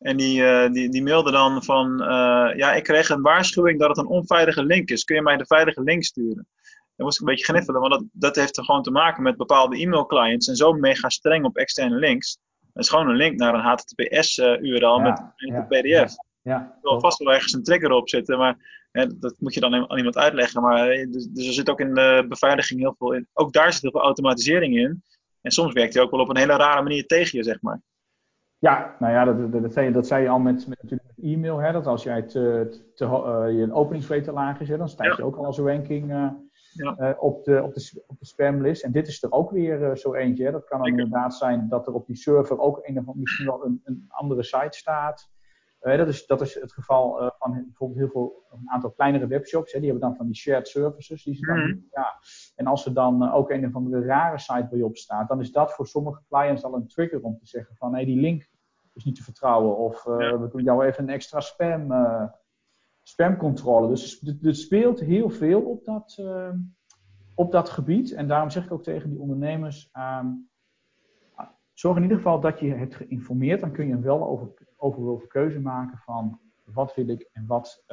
En 0.02 0.18
die, 0.18 0.46
eh, 0.46 0.72
die, 0.72 0.90
die 0.90 1.04
mailde 1.04 1.32
dan 1.32 1.64
van, 1.64 2.02
eh, 2.02 2.58
ja, 2.58 2.74
ik 2.74 2.84
kreeg 2.84 3.10
een 3.10 3.22
waarschuwing 3.22 3.80
dat 3.80 3.90
het 3.90 3.98
een 3.98 4.08
onveilige 4.08 4.64
link 4.64 4.90
is. 4.90 5.04
Kun 5.04 5.16
je 5.16 5.22
mij 5.22 5.38
de 5.38 5.46
veilige 5.46 5.82
link 5.82 6.04
sturen? 6.04 6.48
Dan 6.96 7.06
moest 7.06 7.22
ik 7.22 7.28
een 7.28 7.34
beetje 7.34 7.54
gniffelen, 7.54 7.82
want 7.82 7.94
dat, 7.94 8.04
dat 8.12 8.36
heeft 8.36 8.58
er 8.58 8.64
gewoon 8.64 8.84
te 8.84 8.92
maken 8.92 9.24
met 9.24 9.38
bepaalde 9.38 9.78
e-mailclients. 9.78 10.48
En 10.48 10.56
zo 10.56 10.74
mega 10.74 11.10
streng 11.10 11.46
op 11.46 11.58
externe 11.58 11.96
links. 11.96 12.38
Dat 12.74 12.84
is 12.84 12.90
gewoon 12.90 13.10
een 13.10 13.16
link 13.16 13.38
naar 13.38 13.54
een 13.54 13.60
HTTPS-URL 13.60 14.98
Ja, 14.98 15.04
met 15.04 15.22
ja, 15.36 15.56
een 15.58 15.68
PDF. 15.68 16.14
ja, 16.42 16.60
Er 16.60 16.78
zal 16.82 17.00
vast 17.00 17.18
wel 17.18 17.34
ergens 17.34 17.54
een 17.54 17.64
trigger 17.64 17.92
op 17.92 18.10
zitten, 18.10 18.38
maar 18.38 18.86
hè, 18.92 19.18
dat 19.20 19.36
moet 19.38 19.54
je 19.54 19.60
dan 19.60 19.74
aan 19.74 19.98
iemand 19.98 20.18
uitleggen. 20.18 20.62
Maar 20.62 20.90
eh, 20.90 21.12
dus, 21.12 21.26
dus 21.26 21.48
er 21.48 21.54
zit 21.54 21.70
ook 21.70 21.80
in 21.80 21.94
de 21.94 22.26
beveiliging 22.30 22.80
heel 22.80 22.96
veel 22.98 23.14
in. 23.14 23.28
Ook 23.34 23.54
daar 23.54 23.74
zit 23.74 23.82
heel 23.82 23.92
veel 23.92 24.02
automatisering 24.02 24.78
in. 24.78 25.04
En 25.42 25.52
soms 25.52 25.74
werkt 25.74 25.94
die 25.94 26.02
ook 26.02 26.12
wel 26.12 26.20
op 26.20 26.30
een 26.30 26.38
hele 26.38 26.56
rare 26.56 26.82
manier 26.82 27.06
tegen 27.06 27.38
je, 27.38 27.44
zeg 27.44 27.62
maar. 27.62 27.82
Ja, 28.62 28.96
nou 29.00 29.14
ja, 29.14 29.26
dat, 29.26 29.52
dat, 29.52 29.62
dat, 29.62 29.74
zei, 29.74 29.86
je, 29.86 29.92
dat 29.92 30.08
zei 30.08 30.24
je 30.24 30.30
al 30.30 30.40
met, 30.40 30.68
met, 30.68 30.82
natuurlijk 30.82 31.10
met 31.16 31.26
e-mail. 31.26 31.58
Hè, 31.58 31.72
dat 31.72 31.88
als 31.88 32.04
jij 32.04 32.22
te, 32.22 32.70
te, 32.96 33.06
ho- 33.06 33.44
eh, 33.44 33.58
je 33.58 33.74
openingsrate 33.74 34.22
te 34.22 34.32
laag 34.32 34.60
is, 34.60 34.70
hè, 34.70 34.78
dan 34.78 34.90
stijgt 34.90 35.18
Ja. 35.18 35.24
je 35.24 35.30
ook 35.30 35.38
al 35.38 35.46
als 35.46 35.58
ranking. 35.60 36.12
eh. 36.12 36.28
Ja. 36.74 36.96
eh, 36.98 37.24
op, 37.24 37.44
de, 37.44 37.64
op, 37.64 37.74
de, 37.74 38.04
op 38.08 38.20
de 38.20 38.26
spamlist. 38.26 38.84
En 38.84 38.92
dit 38.92 39.08
is 39.08 39.24
er 39.24 39.32
ook 39.32 39.52
weer 39.52 39.84
eh, 39.90 39.96
zo 39.96 40.14
eentje. 40.14 40.46
Hè. 40.46 40.52
Dat 40.52 40.66
kan 40.66 40.78
dan 40.80 40.88
inderdaad 40.88 41.34
zijn 41.36 41.68
dat 41.70 41.88
er 41.88 41.94
op 41.94 42.06
die 42.08 42.16
server 42.16 42.60
ook 42.60 42.80
een 42.84 43.08
of 43.08 43.16
misschien 43.16 43.46
wel 43.46 43.66
een, 43.66 43.82
een 43.84 44.06
andere 44.08 44.44
site 44.44 44.78
staat. 44.78 45.30
Eh, 45.80 45.98
dat, 45.98 46.08
is, 46.08 46.26
dat 46.26 46.42
is 46.42 46.60
het 46.60 46.74
geval 46.74 47.22
eh, 47.22 47.30
van 47.38 47.52
bijvoorbeeld 47.52 48.00
heel 48.00 48.10
veel, 48.10 48.44
een 48.52 48.70
aantal 48.70 48.92
kleinere 48.92 49.28
webshops. 49.28 49.72
Hè, 49.74 49.80
die 49.80 49.90
hebben 49.90 50.08
dan 50.08 50.18
van 50.18 50.26
die 50.26 50.36
shared 50.36 50.68
services. 50.68 51.24
Die 51.24 51.36
ze 51.36 51.46
dan, 51.46 51.58
Mhm. 51.60 51.78
ja. 51.92 52.16
En 52.56 52.66
als 52.68 52.86
er 52.86 52.94
dan 52.94 53.24
eh, 53.24 53.36
ook 53.36 53.50
een 53.52 53.66
of 53.66 53.76
andere 53.76 54.06
rare 54.06 54.40
site 54.40 54.68
bij 54.72 54.82
op 54.82 54.98
staat, 54.98 55.28
dan 55.28 55.40
is 55.40 55.52
dat 55.52 55.74
voor 55.74 55.88
sommige 55.88 56.22
clients 56.30 56.64
al 56.64 56.74
een 56.76 56.88
trigger 56.88 57.22
om 57.22 57.38
te 57.38 57.48
zeggen 57.48 57.76
van 57.76 57.96
hé, 57.96 58.06
die 58.06 58.20
link 58.22 58.50
is 59.02 59.06
niet 59.08 59.16
te 59.16 59.24
vertrouwen. 59.24 59.78
Of 59.78 60.06
eh, 60.06 60.16
Ja. 60.20 60.40
we 60.40 60.48
doen 60.50 60.64
jou 60.64 60.86
even 60.86 61.04
een 61.04 61.10
extra 61.10 61.40
spam, 61.40 61.92
eh, 61.92 62.24
spamcontrole. 63.04 63.88
Dus 63.88 64.22
er- 64.42 64.56
speelt 64.56 65.00
heel 65.00 65.30
veel 65.30 65.62
op 65.62 65.86
dat, 65.86 66.16
eh, 66.20 66.50
op 67.36 67.52
dat 67.52 67.70
gebied. 67.70 68.12
En 68.12 68.28
daarom 68.28 68.50
zeg 68.50 68.66
ik 68.66 68.72
ook 68.72 68.84
tegen 68.84 69.10
die 69.10 69.20
ondernemers. 69.20 69.90
ehm, 69.92 70.28
Zorg 71.74 71.96
in 71.98 72.02
ieder 72.04 72.18
geval 72.18 72.40
dat 72.40 72.60
je 72.60 72.74
hebt 72.74 72.96
geïnformeerd. 72.96 73.60
Dan 73.60 73.72
kun 73.72 73.88
je 73.88 73.94
een 73.94 74.02
wel 74.02 74.28
over, 74.28 74.48
overwogen 74.78 75.28
keuze 75.28 75.60
maken 75.60 75.98
van 75.98 76.40
wat 76.64 76.96
wil 76.96 77.08
ik 77.10 77.30
en 77.34 77.46
wat 77.48 77.84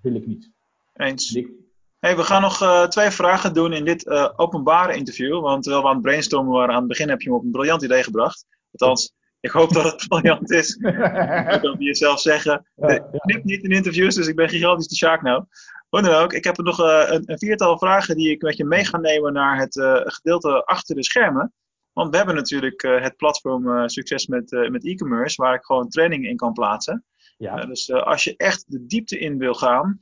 wil 0.00 0.14
ik 0.14 0.26
niet. 0.26 0.50
Eens. 0.94 1.34
Ik- 1.34 1.50
Hey, 1.98 2.16
we 2.16 2.22
gaan 2.22 2.42
nog 2.42 2.86
twee 2.88 3.10
vragen 3.10 3.54
doen 3.54 3.72
in 3.72 3.84
dit 3.84 4.08
openbare 4.38 4.96
interview. 4.96 5.40
Want 5.40 5.62
terwijl 5.62 5.82
we 5.82 5.88
aan 5.88 5.94
het 5.96 6.04
brainstormen 6.04 6.52
waren 6.52 6.74
aan 6.74 6.78
het 6.78 6.88
begin, 6.88 7.08
heb 7.08 7.20
je 7.20 7.30
me 7.30 7.36
op 7.36 7.42
een 7.44 7.50
briljant 7.50 7.82
idee 7.82 8.02
gebracht. 8.02 8.46
Althans, 8.70 9.12
ik 9.40 9.50
hoop 9.50 9.72
dat 9.72 9.84
het 9.84 10.08
briljant 10.08 10.50
is. 10.50 10.76
Dat 11.50 11.60
wil 11.60 11.74
je 11.78 11.84
jezelf 11.84 12.20
zeggen. 12.20 12.66
Ja, 12.74 12.88
Ik 12.88 13.20
knip 13.20 13.44
niet 13.44 13.62
in 13.62 13.70
interviews, 13.70 14.14
dus 14.14 14.26
ik 14.26 14.36
ben 14.36 14.48
gigantisch 14.48 14.88
de 14.88 14.96
Sjaak 14.96 15.22
nou. 15.22 15.44
Hoe 15.88 16.02
dan 16.02 16.14
ook, 16.14 16.32
ik 16.32 16.44
heb 16.44 16.56
nog 16.56 16.80
eh, 16.80 17.04
een, 17.06 17.22
een 17.26 17.38
viertal 17.38 17.78
vragen 17.78 18.16
die 18.16 18.30
ik 18.30 18.42
met 18.42 18.56
je 18.56 18.64
mee 18.64 18.84
ga 18.84 18.98
nemen 18.98 19.32
naar 19.32 19.58
het 19.58 19.76
eh, 19.76 20.00
gedeelte 20.04 20.64
achter 20.64 20.94
de 20.94 21.04
schermen. 21.04 21.52
Want 21.92 22.10
we 22.10 22.16
hebben 22.16 22.34
natuurlijk 22.34 22.82
eh, 22.82 23.02
het 23.02 23.16
platform 23.16 23.88
Succes 23.88 24.26
met, 24.26 24.50
met 24.70 24.86
e-commerce, 24.86 25.42
waar 25.42 25.54
ik 25.54 25.64
gewoon 25.64 25.88
trainingen 25.88 26.30
in 26.30 26.36
kan 26.36 26.52
plaatsen. 26.52 27.04
Ja. 27.36 27.56
Dus 27.56 27.92
als 27.92 28.24
je 28.24 28.36
echt 28.36 28.64
de 28.66 28.86
diepte 28.86 29.18
in 29.18 29.38
wil 29.38 29.54
gaan, 29.54 29.98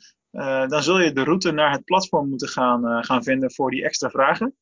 dan 0.69 0.83
zul 0.83 1.01
je 1.01 1.13
de 1.13 1.25
route 1.25 1.53
naar 1.53 1.73
het 1.73 1.85
platform 1.85 2.29
moeten 2.29 2.49
gaan, 2.49 3.05
gaan 3.05 3.23
vinden 3.23 3.53
voor 3.53 3.71
die 3.71 3.85
extra 3.85 4.11
vragen. 4.11 4.55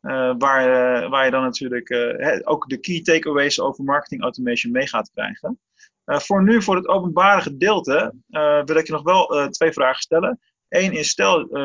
Eh, 0.00 0.34
waar, 0.38 0.60
eh, 1.02 1.10
waar 1.10 1.24
je 1.24 1.30
dan 1.30 1.42
natuurlijk 1.42 1.88
eh, 1.88 2.38
ook 2.42 2.68
de 2.68 2.78
key 2.78 3.02
takeaways 3.02 3.60
over 3.60 3.84
marketing 3.84 4.22
automation 4.22 4.72
mee 4.72 4.86
gaat 4.86 5.10
krijgen. 5.14 5.60
Voor 6.04 6.42
nu, 6.42 6.62
voor 6.62 6.76
het 6.76 6.88
openbare 6.88 7.40
gedeelte, 7.40 8.14
wil 8.64 8.76
ik 8.76 8.86
je 8.86 8.92
nog 8.92 9.02
wel 9.02 9.48
twee 9.50 9.72
vragen 9.72 10.00
stellen. 10.00 10.40
Eén 10.68 10.92
is, 10.92 11.08
stel 11.08 11.56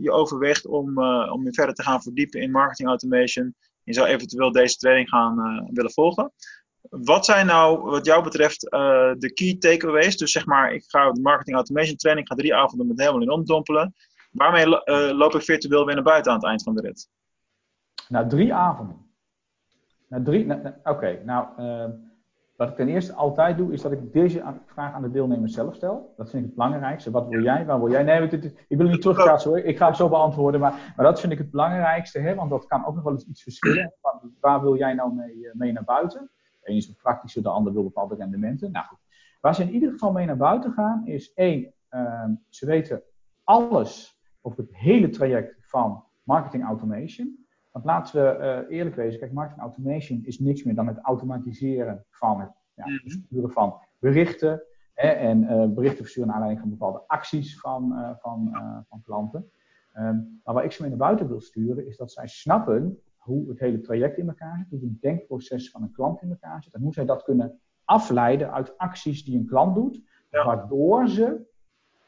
je 0.00 0.10
overweegt 0.10 0.66
om, 0.66 1.04
om 1.30 1.44
je 1.44 1.52
verder 1.52 1.74
te 1.74 1.82
gaan 1.82 2.02
verdiepen 2.02 2.40
in 2.40 2.50
marketing 2.50 2.88
automation. 2.88 3.54
Je 3.84 3.94
zou 3.94 4.06
eventueel 4.06 4.52
deze 4.52 4.76
training 4.76 5.08
gaan 5.08 5.68
willen 5.72 5.92
volgen. 5.92 6.32
Wat 6.90 7.24
zijn 7.24 7.46
nou, 7.46 7.80
wat 7.80 8.06
jou 8.06 8.22
betreft, 8.22 8.60
de 9.18 9.30
key 9.34 9.56
takeaways? 9.58 10.16
Dus 10.16 10.32
zeg 10.32 10.46
maar, 10.46 10.72
ik 10.72 10.84
ga 10.86 11.12
de 11.12 11.20
marketing 11.20 11.56
automation 11.56 11.96
training, 11.96 12.28
ga 12.28 12.34
drie 12.34 12.54
avonden 12.54 12.86
met 12.86 12.98
helemaal 12.98 13.22
in 13.22 13.30
omdompelen. 13.30 13.94
Waarmee 14.30 14.66
lo- 14.66 15.12
loop 15.12 15.34
ik 15.34 15.42
virtueel 15.42 15.86
weer 15.86 15.94
naar 15.94 16.04
buiten 16.04 16.32
aan 16.32 16.38
het 16.38 16.46
eind 16.46 16.62
van 16.62 16.74
de 16.74 16.80
rit? 16.80 17.08
Na 18.10 18.26
drie 18.26 18.54
avonden. 18.54 18.96
Na 20.08 20.22
drie, 20.22 20.52
Oké, 20.84 21.22
nou, 21.24 21.46
ehm, 21.56 21.90
wat 22.56 22.68
ik 22.68 22.76
ten 22.76 22.88
eerste 22.88 23.14
altijd 23.14 23.56
doe, 23.56 23.72
is 23.72 23.82
dat 23.82 23.92
ik 23.92 24.12
deze 24.12 24.42
vraag 24.66 24.92
aan 24.92 25.02
de 25.02 25.10
deelnemers 25.10 25.52
zelf 25.52 25.74
stel. 25.74 26.14
Dat 26.16 26.30
vind 26.30 26.42
ik 26.42 26.48
het 26.48 26.58
belangrijkste. 26.58 27.10
Wat 27.10 27.28
wil 27.28 27.42
jij? 27.42 27.66
Waar 27.66 27.78
wil 27.78 27.90
jij? 27.90 28.02
Nee, 28.02 28.22
ik 28.68 28.76
wil 28.78 28.88
niet 28.88 29.00
terugkaatsen 29.00 29.50
hoor. 29.50 29.60
Ik 29.60 29.76
ga 29.76 29.86
het 29.86 29.96
zo 29.96 30.08
beantwoorden. 30.08 30.60
Maar, 30.60 30.92
maar 30.96 31.06
dat 31.06 31.20
vind 31.20 31.32
ik 31.32 31.38
het 31.38 31.50
belangrijkste, 31.50 32.18
hè, 32.18 32.34
want 32.34 32.50
dat 32.50 32.66
kan 32.66 32.86
ook 32.86 32.94
nog 32.94 33.04
wel 33.04 33.12
eens 33.12 33.26
iets 33.26 33.42
verschillen. 33.42 33.94
Waar, 34.00 34.20
waar 34.40 34.60
wil 34.60 34.76
jij 34.76 34.94
nou 34.94 35.14
mee, 35.14 35.48
eh, 35.48 35.54
mee 35.54 35.72
naar 35.72 35.84
buiten? 35.84 36.30
De 36.60 36.70
een 36.70 36.76
is 36.76 36.92
praktischer, 36.92 37.42
de 37.42 37.48
ander 37.48 37.72
wil 37.72 37.82
bepaalde 37.82 38.14
rendementen. 38.14 38.72
Nou 38.72 38.86
goed. 38.86 38.98
Waar 39.40 39.54
ze 39.54 39.62
in 39.62 39.72
ieder 39.72 39.90
geval 39.90 40.12
mee 40.12 40.26
naar 40.26 40.36
buiten 40.36 40.72
gaan, 40.72 41.06
is 41.06 41.32
één, 41.32 41.72
ehm, 41.88 42.32
ze 42.48 42.66
weten 42.66 43.02
alles 43.44 44.20
over 44.40 44.58
het 44.58 44.76
hele 44.76 45.08
traject 45.08 45.56
van 45.60 46.04
marketing 46.22 46.64
automation. 46.64 47.39
Want 47.70 47.84
laten 47.84 48.22
we 48.22 48.28
eh, 48.28 48.76
eerlijk 48.76 48.96
wezen, 48.96 49.20
kijk, 49.20 49.32
marketing 49.32 49.62
automation 49.62 50.20
is 50.24 50.38
niks 50.38 50.62
meer 50.62 50.74
dan 50.74 50.86
het 50.86 50.98
automatiseren 51.02 52.04
van 52.10 52.40
het 52.40 52.50
ja, 52.74 52.86
Mhm. 52.86 52.96
versturen 53.00 53.50
van 53.50 53.74
berichten. 53.98 54.62
Hè, 54.94 55.08
en 55.08 55.44
eh, 55.48 55.66
berichten 55.68 56.00
versturen 56.00 56.28
naar 56.28 56.36
aanleiding 56.38 56.68
van 56.68 56.78
bepaalde 56.78 57.02
acties 57.06 57.60
van, 57.60 57.96
eh, 57.96 58.10
van, 58.18 58.50
van 58.88 59.02
klanten. 59.02 59.50
Ehm, 59.92 60.16
maar 60.44 60.54
waar 60.54 60.64
ik 60.64 60.72
ze 60.72 60.80
mee 60.82 60.90
naar 60.90 60.98
buiten 61.00 61.28
wil 61.28 61.40
sturen, 61.40 61.86
is 61.86 61.96
dat 61.96 62.12
zij 62.12 62.26
snappen 62.26 62.98
hoe 63.16 63.48
het 63.48 63.58
hele 63.58 63.80
traject 63.80 64.18
in 64.18 64.28
elkaar 64.28 64.56
zit, 64.58 64.80
hoe 64.80 64.88
het 64.88 65.00
denkproces 65.00 65.70
van 65.70 65.82
een 65.82 65.92
klant 65.92 66.22
in 66.22 66.30
elkaar 66.30 66.62
zit 66.62 66.74
en 66.74 66.80
hoe 66.80 66.92
zij 66.92 67.04
dat 67.04 67.22
kunnen 67.22 67.58
afleiden 67.84 68.52
uit 68.52 68.78
acties 68.78 69.24
die 69.24 69.38
een 69.38 69.46
klant 69.46 69.74
doet, 69.74 70.02
Ja. 70.30 70.44
waardoor 70.44 71.08
ze 71.08 71.48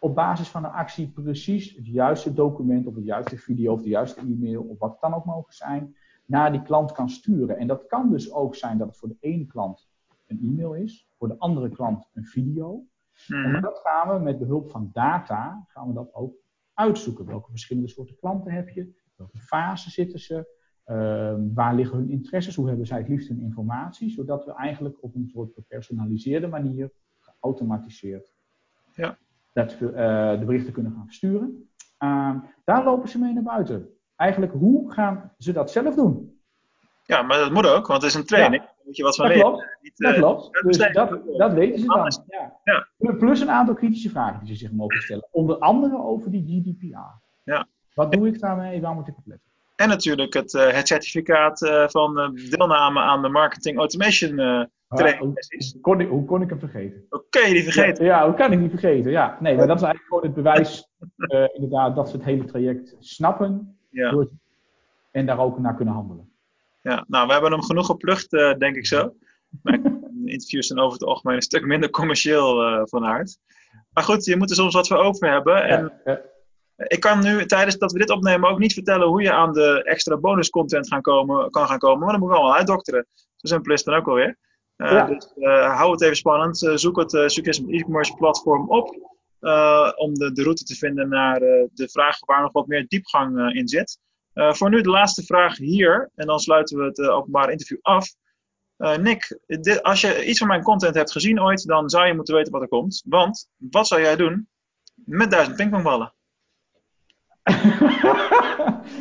op 0.03 0.15
basis 0.15 0.49
van 0.49 0.65
een 0.65 0.71
actie 0.71 1.09
precies 1.11 1.75
het 1.77 1.87
juiste 1.87 2.33
document 2.35 2.87
of 2.87 2.95
het 2.95 3.05
juiste 3.05 3.37
video 3.38 3.73
of 3.73 3.83
de 3.83 3.88
juiste 3.88 4.21
e-mail 4.21 4.62
of 4.62 4.79
wat 4.79 4.91
het 4.91 5.01
dan 5.01 5.15
ook 5.15 5.25
mogen 5.25 5.53
zijn, 5.53 5.97
naar 6.25 6.53
die 6.53 6.62
klant 6.62 6.93
kan 6.93 7.09
sturen. 7.09 7.57
En 7.59 7.67
dat 7.67 7.87
kan 7.87 8.11
dus 8.11 8.33
ook 8.33 8.55
zijn 8.55 8.79
dat 8.79 8.88
het 8.88 8.97
voor 8.97 9.09
de 9.09 9.17
ene 9.21 9.47
klant 9.47 9.91
een 10.27 10.38
e-mail 10.43 10.75
is, 10.75 11.09
voor 11.19 11.29
de 11.29 11.38
andere 11.38 11.69
klant 11.69 12.09
een 12.15 12.25
video. 12.25 12.85
En 13.29 13.51
Mhm. 13.51 13.61
dat 13.61 13.79
gaan 13.85 14.17
we 14.17 14.25
met 14.25 14.38
behulp 14.38 14.71
van 14.71 14.91
data, 14.93 15.65
gaan 15.69 15.88
we 15.88 15.95
dat 15.95 16.15
ook 16.15 16.35
uitzoeken. 16.75 17.27
Welke 17.27 17.51
verschillende 17.51 17.88
soorten 17.88 18.17
klanten 18.17 18.53
heb 18.53 18.69
je? 18.69 18.95
Welke 19.17 19.38
fase 19.38 19.91
zitten 19.91 20.19
ze? 20.19 20.61
Ehm, 20.85 21.41
waar 21.55 21.75
liggen 21.75 21.99
hun 21.99 22.11
interesses? 22.11 22.57
Hoe 22.57 22.69
hebben 22.69 22.87
zij 22.87 22.99
het 22.99 23.09
liefst 23.09 23.29
hun 23.29 23.41
informatie? 23.41 24.11
Zodat 24.11 24.45
we 24.45 24.53
eigenlijk 24.55 24.97
op 25.03 25.15
een 25.15 25.29
soort 25.33 25.53
gepersonaliseerde 25.55 26.47
manier, 26.49 26.91
geautomatiseerd, 27.21 28.33
Ja. 28.95 29.19
Dat 29.53 29.79
we 29.79 29.93
eh, 29.93 30.38
de 30.38 30.45
berichten 30.45 30.73
kunnen 30.73 30.93
gaan 30.93 31.07
versturen. 31.07 31.71
Ehm, 31.99 32.37
daar 32.65 32.85
lopen 32.85 33.09
ze 33.09 33.19
mee 33.19 33.33
naar 33.33 33.43
buiten. 33.43 33.88
Eigenlijk, 34.17 34.53
hoe 34.53 34.93
gaan 34.93 35.33
ze 35.38 35.53
dat 35.53 35.71
zelf 35.71 35.95
doen? 35.95 36.41
Ja, 37.05 37.23
maar 37.23 37.38
dat 37.38 37.53
moet 37.53 37.67
ook, 37.67 37.87
want 37.87 38.03
het 38.03 38.11
is 38.11 38.17
een 38.19 38.27
training. 38.27 38.62
Moet 38.85 38.97
je 38.97 39.03
wat 39.03 39.17
van 39.17 39.27
Dat 39.27 39.35
leren. 39.37 39.51
klopt. 39.53 39.79
Niet, 39.83 39.93
Dat 39.97 40.12
eh, 40.12 40.19
klopt. 40.19 40.62
Dus 40.62 40.77
dat, 40.77 41.19
dat 41.37 41.53
weten 41.53 41.79
ze 41.81 41.87
dan. 41.87 42.25
Ja. 42.27 42.59
Ja. 42.99 43.12
Plus 43.12 43.41
een 43.41 43.51
aantal 43.51 43.75
kritische 43.75 44.11
vragen 44.11 44.45
die 44.45 44.49
ze 44.49 44.65
zich 44.65 44.73
mogen 44.73 45.01
stellen. 45.03 45.29
Onder 45.31 45.59
andere 45.59 45.99
over 46.03 46.31
die 46.31 46.43
GDPR. 46.62 47.21
Ja. 47.45 47.67
Wat 47.95 48.12
doe 48.12 48.27
ik 48.27 48.41
daarmee? 48.41 48.81
Waar 48.81 48.95
moet 48.95 49.09
ik 49.09 49.17
op 49.17 49.27
letten? 49.27 49.51
En 49.77 49.88
natuurlijk 49.88 50.35
het, 50.35 50.55
eh, 50.55 50.73
het 50.73 50.88
certificaat 50.88 51.59
van 51.91 52.41
deelname 52.51 53.01
aan 53.01 53.23
de 53.23 53.29
marketing 53.29 53.79
automation 53.79 54.69
eh, 54.93 54.99
training. 54.99 55.23
hoe, 55.23 55.71
hoe 55.73 55.81
kon 55.81 56.01
ik, 56.01 56.09
hoe 56.09 56.25
kon 56.25 56.43
ik 56.43 56.49
hem 56.49 56.59
vergeten? 56.59 57.07
Oké, 57.11 57.45
die 57.45 57.63
vergeten. 57.63 58.05
Ja, 58.05 58.19
ja, 58.19 58.27
hoe 58.27 58.35
kan 58.35 58.53
ik 58.53 58.59
niet 58.59 58.71
vergeten? 58.71 59.11
Ja, 59.11 59.37
nee, 59.41 59.57
maar 59.57 59.67
dat 59.67 59.77
is 59.77 59.83
eigenlijk 59.83 60.09
gewoon 60.09 60.25
het 60.25 60.35
bewijs 60.35 60.89
eh, 61.17 61.45
inderdaad, 61.55 61.97
dat 61.97 62.09
ze 62.11 62.17
het 62.17 62.25
hele 62.25 62.45
traject 62.45 62.97
snappen 62.99 63.77
Ja. 63.91 64.27
en 65.11 65.27
daar 65.27 65.39
ook 65.39 65.59
naar 65.59 65.75
kunnen 65.75 65.95
handelen. 65.95 66.31
Ja, 66.83 67.05
nou, 67.09 67.27
we 67.27 67.33
hebben 67.33 67.53
hem 67.53 67.63
genoeg 67.63 67.87
geplucht, 67.87 68.33
eh, 68.33 68.55
denk 68.55 68.77
ik 68.77 68.87
zo. 68.87 69.15
Maar 69.63 69.81
interviews 70.25 70.67
zijn 70.67 70.79
over 70.79 70.93
het 70.93 71.09
algemeen 71.09 71.37
een 71.37 71.43
stuk 71.43 71.65
minder 71.67 71.91
commercieel 71.91 72.63
eh, 72.63 72.83
van 72.85 73.05
aard. 73.05 73.39
Maar 73.93 74.05
goed, 74.05 74.25
je 74.25 74.37
moet 74.37 74.51
er 74.51 74.57
soms 74.57 74.75
wat 74.75 74.89
voor 74.89 74.97
over 74.97 75.31
hebben. 75.31 75.65
En 75.65 75.93
Ja, 76.05 76.21
ik 76.77 77.01
kan 77.01 77.23
nu, 77.23 77.47
tijdens 77.47 77.79
dat 77.79 77.93
we 77.93 77.99
dit 77.99 78.11
opnemen, 78.11 78.51
ook 78.51 78.59
niet 78.59 78.73
vertellen 78.73 79.09
hoe 79.09 79.23
je 79.23 79.33
aan 79.33 79.53
de 79.53 79.83
extra 79.85 80.17
bonuscontent 80.17 80.89
gaan 80.89 81.01
komen, 81.01 81.51
kan 81.51 81.67
gaan 81.67 81.79
komen. 81.79 81.99
Maar 81.99 82.11
dan 82.11 82.21
moet 82.21 82.31
ik 82.31 82.37
allemaal 82.37 82.57
uitdokteren. 82.57 83.07
Zo 83.37 83.47
simpel 83.47 83.73
is 83.73 83.79
het 83.79 83.89
dan 83.89 83.99
ook 83.99 84.09
alweer. 84.09 84.39
Eh 84.83 84.90
Ja. 84.90 85.07
Dus 85.07 85.33
eh, 85.38 85.77
hou 85.77 85.90
het 85.90 86.03
even 86.03 86.16
spannend. 86.16 86.62
Eh, 86.66 86.77
zoek 86.77 86.97
het 86.97 87.11
Succes 87.11 87.61
met 87.61 87.71
e-commerce 87.75 88.14
platform 88.14 88.71
op. 88.71 89.11
om 89.97 90.14
de, 90.14 90.33
de 90.33 90.42
route 90.42 90.64
te 90.64 90.75
vinden 90.75 91.09
naar 91.09 91.38
de 91.75 91.88
vraag 91.90 92.18
waar 92.27 92.42
nog 92.42 92.53
wat 92.53 92.66
meer 92.66 92.87
diepgang 92.88 93.55
in 93.55 93.68
zit. 93.68 93.99
Voor 94.35 94.71
nu 94.71 94.81
de 94.81 94.88
laatste 94.88 95.23
vraag 95.23 95.57
hier. 95.57 96.11
En 96.14 96.27
dan 96.27 96.38
sluiten 96.38 96.79
we 96.79 96.85
het 96.85 97.01
openbare 97.01 97.51
interview 97.53 97.79
af. 97.83 98.09
Nick, 99.01 99.38
dit- 99.47 99.83
als 99.83 100.01
je 100.01 100.25
iets 100.27 100.38
van 100.38 100.49
mijn 100.49 100.62
content 100.62 100.95
hebt 100.95 101.12
gezien 101.12 101.40
ooit, 101.42 101.66
dan 101.66 101.90
zou 101.90 102.07
je 102.07 102.14
moeten 102.14 102.35
weten 102.35 102.53
wat 102.53 102.62
er 102.62 102.68
komt. 102.68 103.03
Want 103.07 103.49
wat 103.57 103.87
zou 103.87 104.01
jij 104.01 104.16
doen 104.16 104.49
met 104.95 105.31
duizend 105.31 105.57
pingpongballen? 105.57 106.14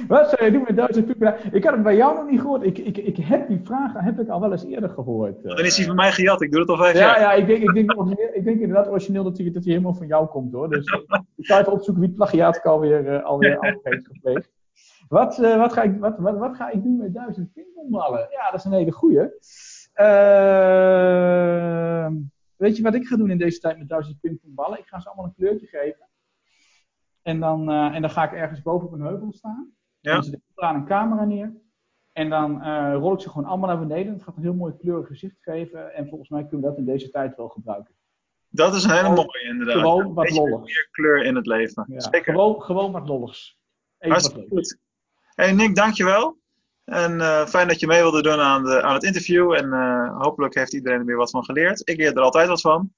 Wat 0.07 0.29
zou 0.29 0.45
je 0.45 0.51
doen 0.51 0.63
met 0.67 0.75
duizend 0.75 1.05
pieken? 1.05 1.35
Ik 1.51 1.63
had 1.63 1.73
het 1.73 1.83
bij 1.83 1.95
jou 1.95 2.15
nog 2.15 2.29
niet 2.29 2.39
gehoord. 2.41 2.63
Ik, 2.63 2.77
ik, 2.77 2.97
ik 2.97 3.17
heb 3.17 3.47
die 3.47 3.59
vraag 3.63 3.93
heb 3.93 4.19
ik 4.19 4.29
al 4.29 4.39
wel 4.41 4.51
eens 4.51 4.65
eerder 4.65 4.89
gehoord. 4.89 5.37
eh. 5.43 5.55
Dan 5.55 5.65
is 5.65 5.77
hij 5.77 5.85
van 5.85 5.95
mij 5.95 6.11
gejat. 6.11 6.41
Ik 6.41 6.51
doe 6.51 6.59
het 6.59 6.69
al 6.69 6.77
vijf 6.77 6.93
Ja, 6.93 6.99
jaar. 6.99 7.19
ja 7.19 7.31
ik, 7.33 7.47
denk, 7.47 7.61
ik, 7.63 7.73
denk, 7.73 7.91
ik 8.33 8.43
denk 8.43 8.59
inderdaad 8.59 8.87
origineel 8.89 9.23
dat 9.23 9.37
hij, 9.37 9.45
dat 9.51 9.63
hij 9.63 9.71
helemaal 9.73 9.93
van 9.93 10.07
jou 10.07 10.27
komt 10.27 10.53
hoor. 10.53 10.69
Dus 10.69 10.85
eh, 10.85 11.19
ik 11.35 11.45
ga 11.45 11.59
even 11.59 11.71
opzoeken 11.71 11.99
wie 12.01 12.07
het 12.09 12.17
plagiaat 12.17 12.55
ik 12.55 12.65
alweer, 12.65 13.07
eh, 13.07 13.23
alweer 13.23 13.59
al 13.59 13.79
heeft 13.83 14.07
gepleegd. 14.07 14.49
Wat, 15.07 15.37
wat, 15.37 15.73
ga 15.73 15.81
ik, 15.81 15.99
wat, 15.99 16.17
wat, 16.17 16.37
wat 16.37 16.55
ga 16.55 16.69
ik 16.69 16.83
doen 16.83 16.97
met 16.97 17.13
duizend 17.13 17.53
pingpongballen? 17.53 18.27
Ja, 18.31 18.45
dat 18.51 18.59
is 18.59 18.65
een 18.65 18.71
hele 18.71 18.91
goeie. 18.91 19.29
Ehm, 20.81 22.13
weet 22.55 22.77
je 22.77 22.83
wat 22.83 22.95
ik 22.95 23.05
ga 23.07 23.15
doen 23.17 23.29
in 23.31 23.37
deze 23.37 23.59
tijd 23.59 23.77
met 23.77 23.89
duizend 23.89 24.19
pingpongballen? 24.19 24.79
Ik 24.79 24.85
ga 24.87 24.99
ze 24.99 25.07
allemaal 25.07 25.25
een 25.25 25.33
kleurtje 25.35 25.67
geven. 25.67 26.05
En 27.21 27.39
dan, 27.39 27.71
en 27.71 28.01
dan 28.01 28.09
ga 28.09 28.23
ik 28.23 28.31
ergens 28.31 28.61
boven 28.61 28.87
op 28.87 28.93
een 28.93 29.01
heuvel 29.01 29.31
staan. 29.31 29.71
Ja. 30.01 30.23
Aan 30.55 30.75
een 30.75 30.85
camera 30.85 31.25
neer. 31.25 31.53
En 32.11 32.29
dan 32.29 32.61
eh, 32.61 32.93
rol 32.93 33.13
ik 33.13 33.19
ze 33.19 33.29
gewoon 33.29 33.47
allemaal 33.47 33.69
naar 33.69 33.87
beneden. 33.87 34.13
Het 34.13 34.23
gaat 34.23 34.35
een 34.35 34.41
heel 34.41 34.53
mooi 34.53 34.73
kleurig 34.77 35.07
gezicht 35.07 35.35
geven. 35.41 35.93
En 35.93 36.07
volgens 36.07 36.29
mij 36.29 36.41
kunnen 36.41 36.61
we 36.61 36.67
dat 36.67 36.77
in 36.77 36.85
deze 36.85 37.09
tijd 37.09 37.35
wel 37.35 37.49
gebruiken. 37.49 37.93
Dat 38.49 38.75
is 38.75 38.85
Gewoon- 38.85 39.13
mooie 39.13 39.43
inderdaad. 39.49 39.75
gewoon 39.75 40.13
wat 40.13 40.29
lolligs. 40.29 40.73
meer 40.73 40.87
kleur 40.91 41.23
in 41.23 41.35
het 41.35 41.45
leven. 41.45 41.85
Ja, 41.87 41.99
Zeker. 41.99 42.33
Gewoon, 42.33 42.61
gewoon 42.61 42.91
wat 42.91 43.07
lolligs. 43.07 43.59
Even 43.97 44.11
Hartstikke 44.15 44.49
goed. 44.49 44.77
Hey 45.35 45.51
Nick, 45.51 45.75
dankjewel. 45.75 46.39
En 46.83 47.21
eh, 47.21 47.45
fijn 47.45 47.67
dat 47.67 47.79
je 47.79 47.87
mee 47.87 48.01
wilde 48.01 48.21
doen 48.21 48.39
aan, 48.39 48.63
de, 48.63 48.81
aan 48.81 48.93
het 48.93 49.03
interview. 49.03 49.53
En 49.53 49.73
eh, 49.73 50.21
hopelijk 50.21 50.55
heeft 50.55 50.73
iedereen 50.73 50.99
er 50.99 51.05
weer 51.05 51.15
wat 51.15 51.29
van 51.29 51.43
geleerd. 51.45 51.89
Ik 51.89 51.97
leer 51.97 52.13
er 52.15 52.21
altijd 52.21 52.47
wat 52.47 52.61
van. 52.61 52.93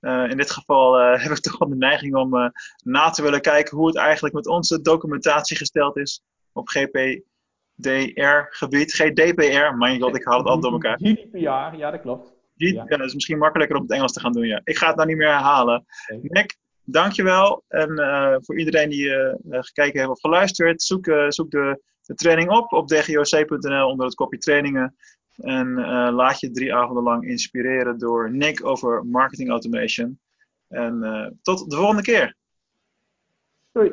In 0.00 0.36
dit 0.36 0.50
geval 0.50 0.94
heb 1.22 1.30
ik 1.30 1.38
toch 1.38 1.58
wel 1.58 1.68
de 1.68 1.76
neiging 1.76 2.14
om 2.14 2.52
na 2.84 3.10
te 3.10 3.22
willen 3.22 3.40
kijken 3.40 3.76
hoe 3.76 3.86
het 3.86 3.96
eigenlijk 3.96 4.34
met 4.34 4.46
onze 4.46 4.80
documentatie 4.80 5.56
gesteld 5.56 5.96
is 5.96 6.22
op 6.58 6.68
GPDR-gebied. 6.68 8.92
GDPR, 8.92 9.74
mijn 9.76 10.00
god, 10.00 10.16
ik 10.16 10.24
haal 10.24 10.38
het 10.38 10.46
altijd 10.46 10.62
door 10.62 10.72
elkaar. 10.72 10.98
GDPR, 11.02 11.76
ja 11.76 11.90
dat 11.90 12.00
klopt. 12.00 12.36
Ja. 12.54 12.84
ja. 12.88 12.96
dat 12.96 13.06
is 13.06 13.14
misschien 13.14 13.38
makkelijker 13.38 13.76
om 13.76 13.82
het 13.82 13.90
Engels 13.90 14.12
te 14.12 14.20
gaan 14.20 14.32
doen, 14.32 14.46
ja. 14.46 14.60
Ik 14.64 14.78
ga 14.78 14.86
het 14.86 14.96
nou 14.96 15.08
niet 15.08 15.16
meer 15.16 15.28
herhalen. 15.28 15.84
Nick, 16.22 16.56
dankjewel. 16.84 17.64
En 17.68 17.98
eh, 17.98 18.36
voor 18.40 18.58
iedereen 18.58 18.88
die 18.88 19.14
eh, 19.14 19.34
gekeken 19.60 19.98
heeft 19.98 20.10
of 20.10 20.20
geluisterd, 20.20 20.82
zoek, 20.82 21.12
zoek 21.28 21.50
de, 21.50 21.82
de 22.02 22.14
training 22.14 22.50
op 22.50 22.72
op 22.72 22.88
dgoc.nl 22.88 23.88
onder 23.88 24.06
het 24.06 24.14
kopje 24.14 24.38
trainingen. 24.38 24.96
En 25.36 25.74
laat 26.10 26.40
je 26.40 26.50
drie 26.50 26.74
avonden 26.74 27.02
lang 27.02 27.24
inspireren 27.24 27.98
door 27.98 28.32
Nick 28.32 28.66
over 28.66 29.06
marketing 29.06 29.50
automation. 29.50 30.20
En 30.68 31.38
tot 31.42 31.70
de 31.70 31.76
volgende 31.76 32.02
keer. 32.02 32.36
Doei. 33.72 33.92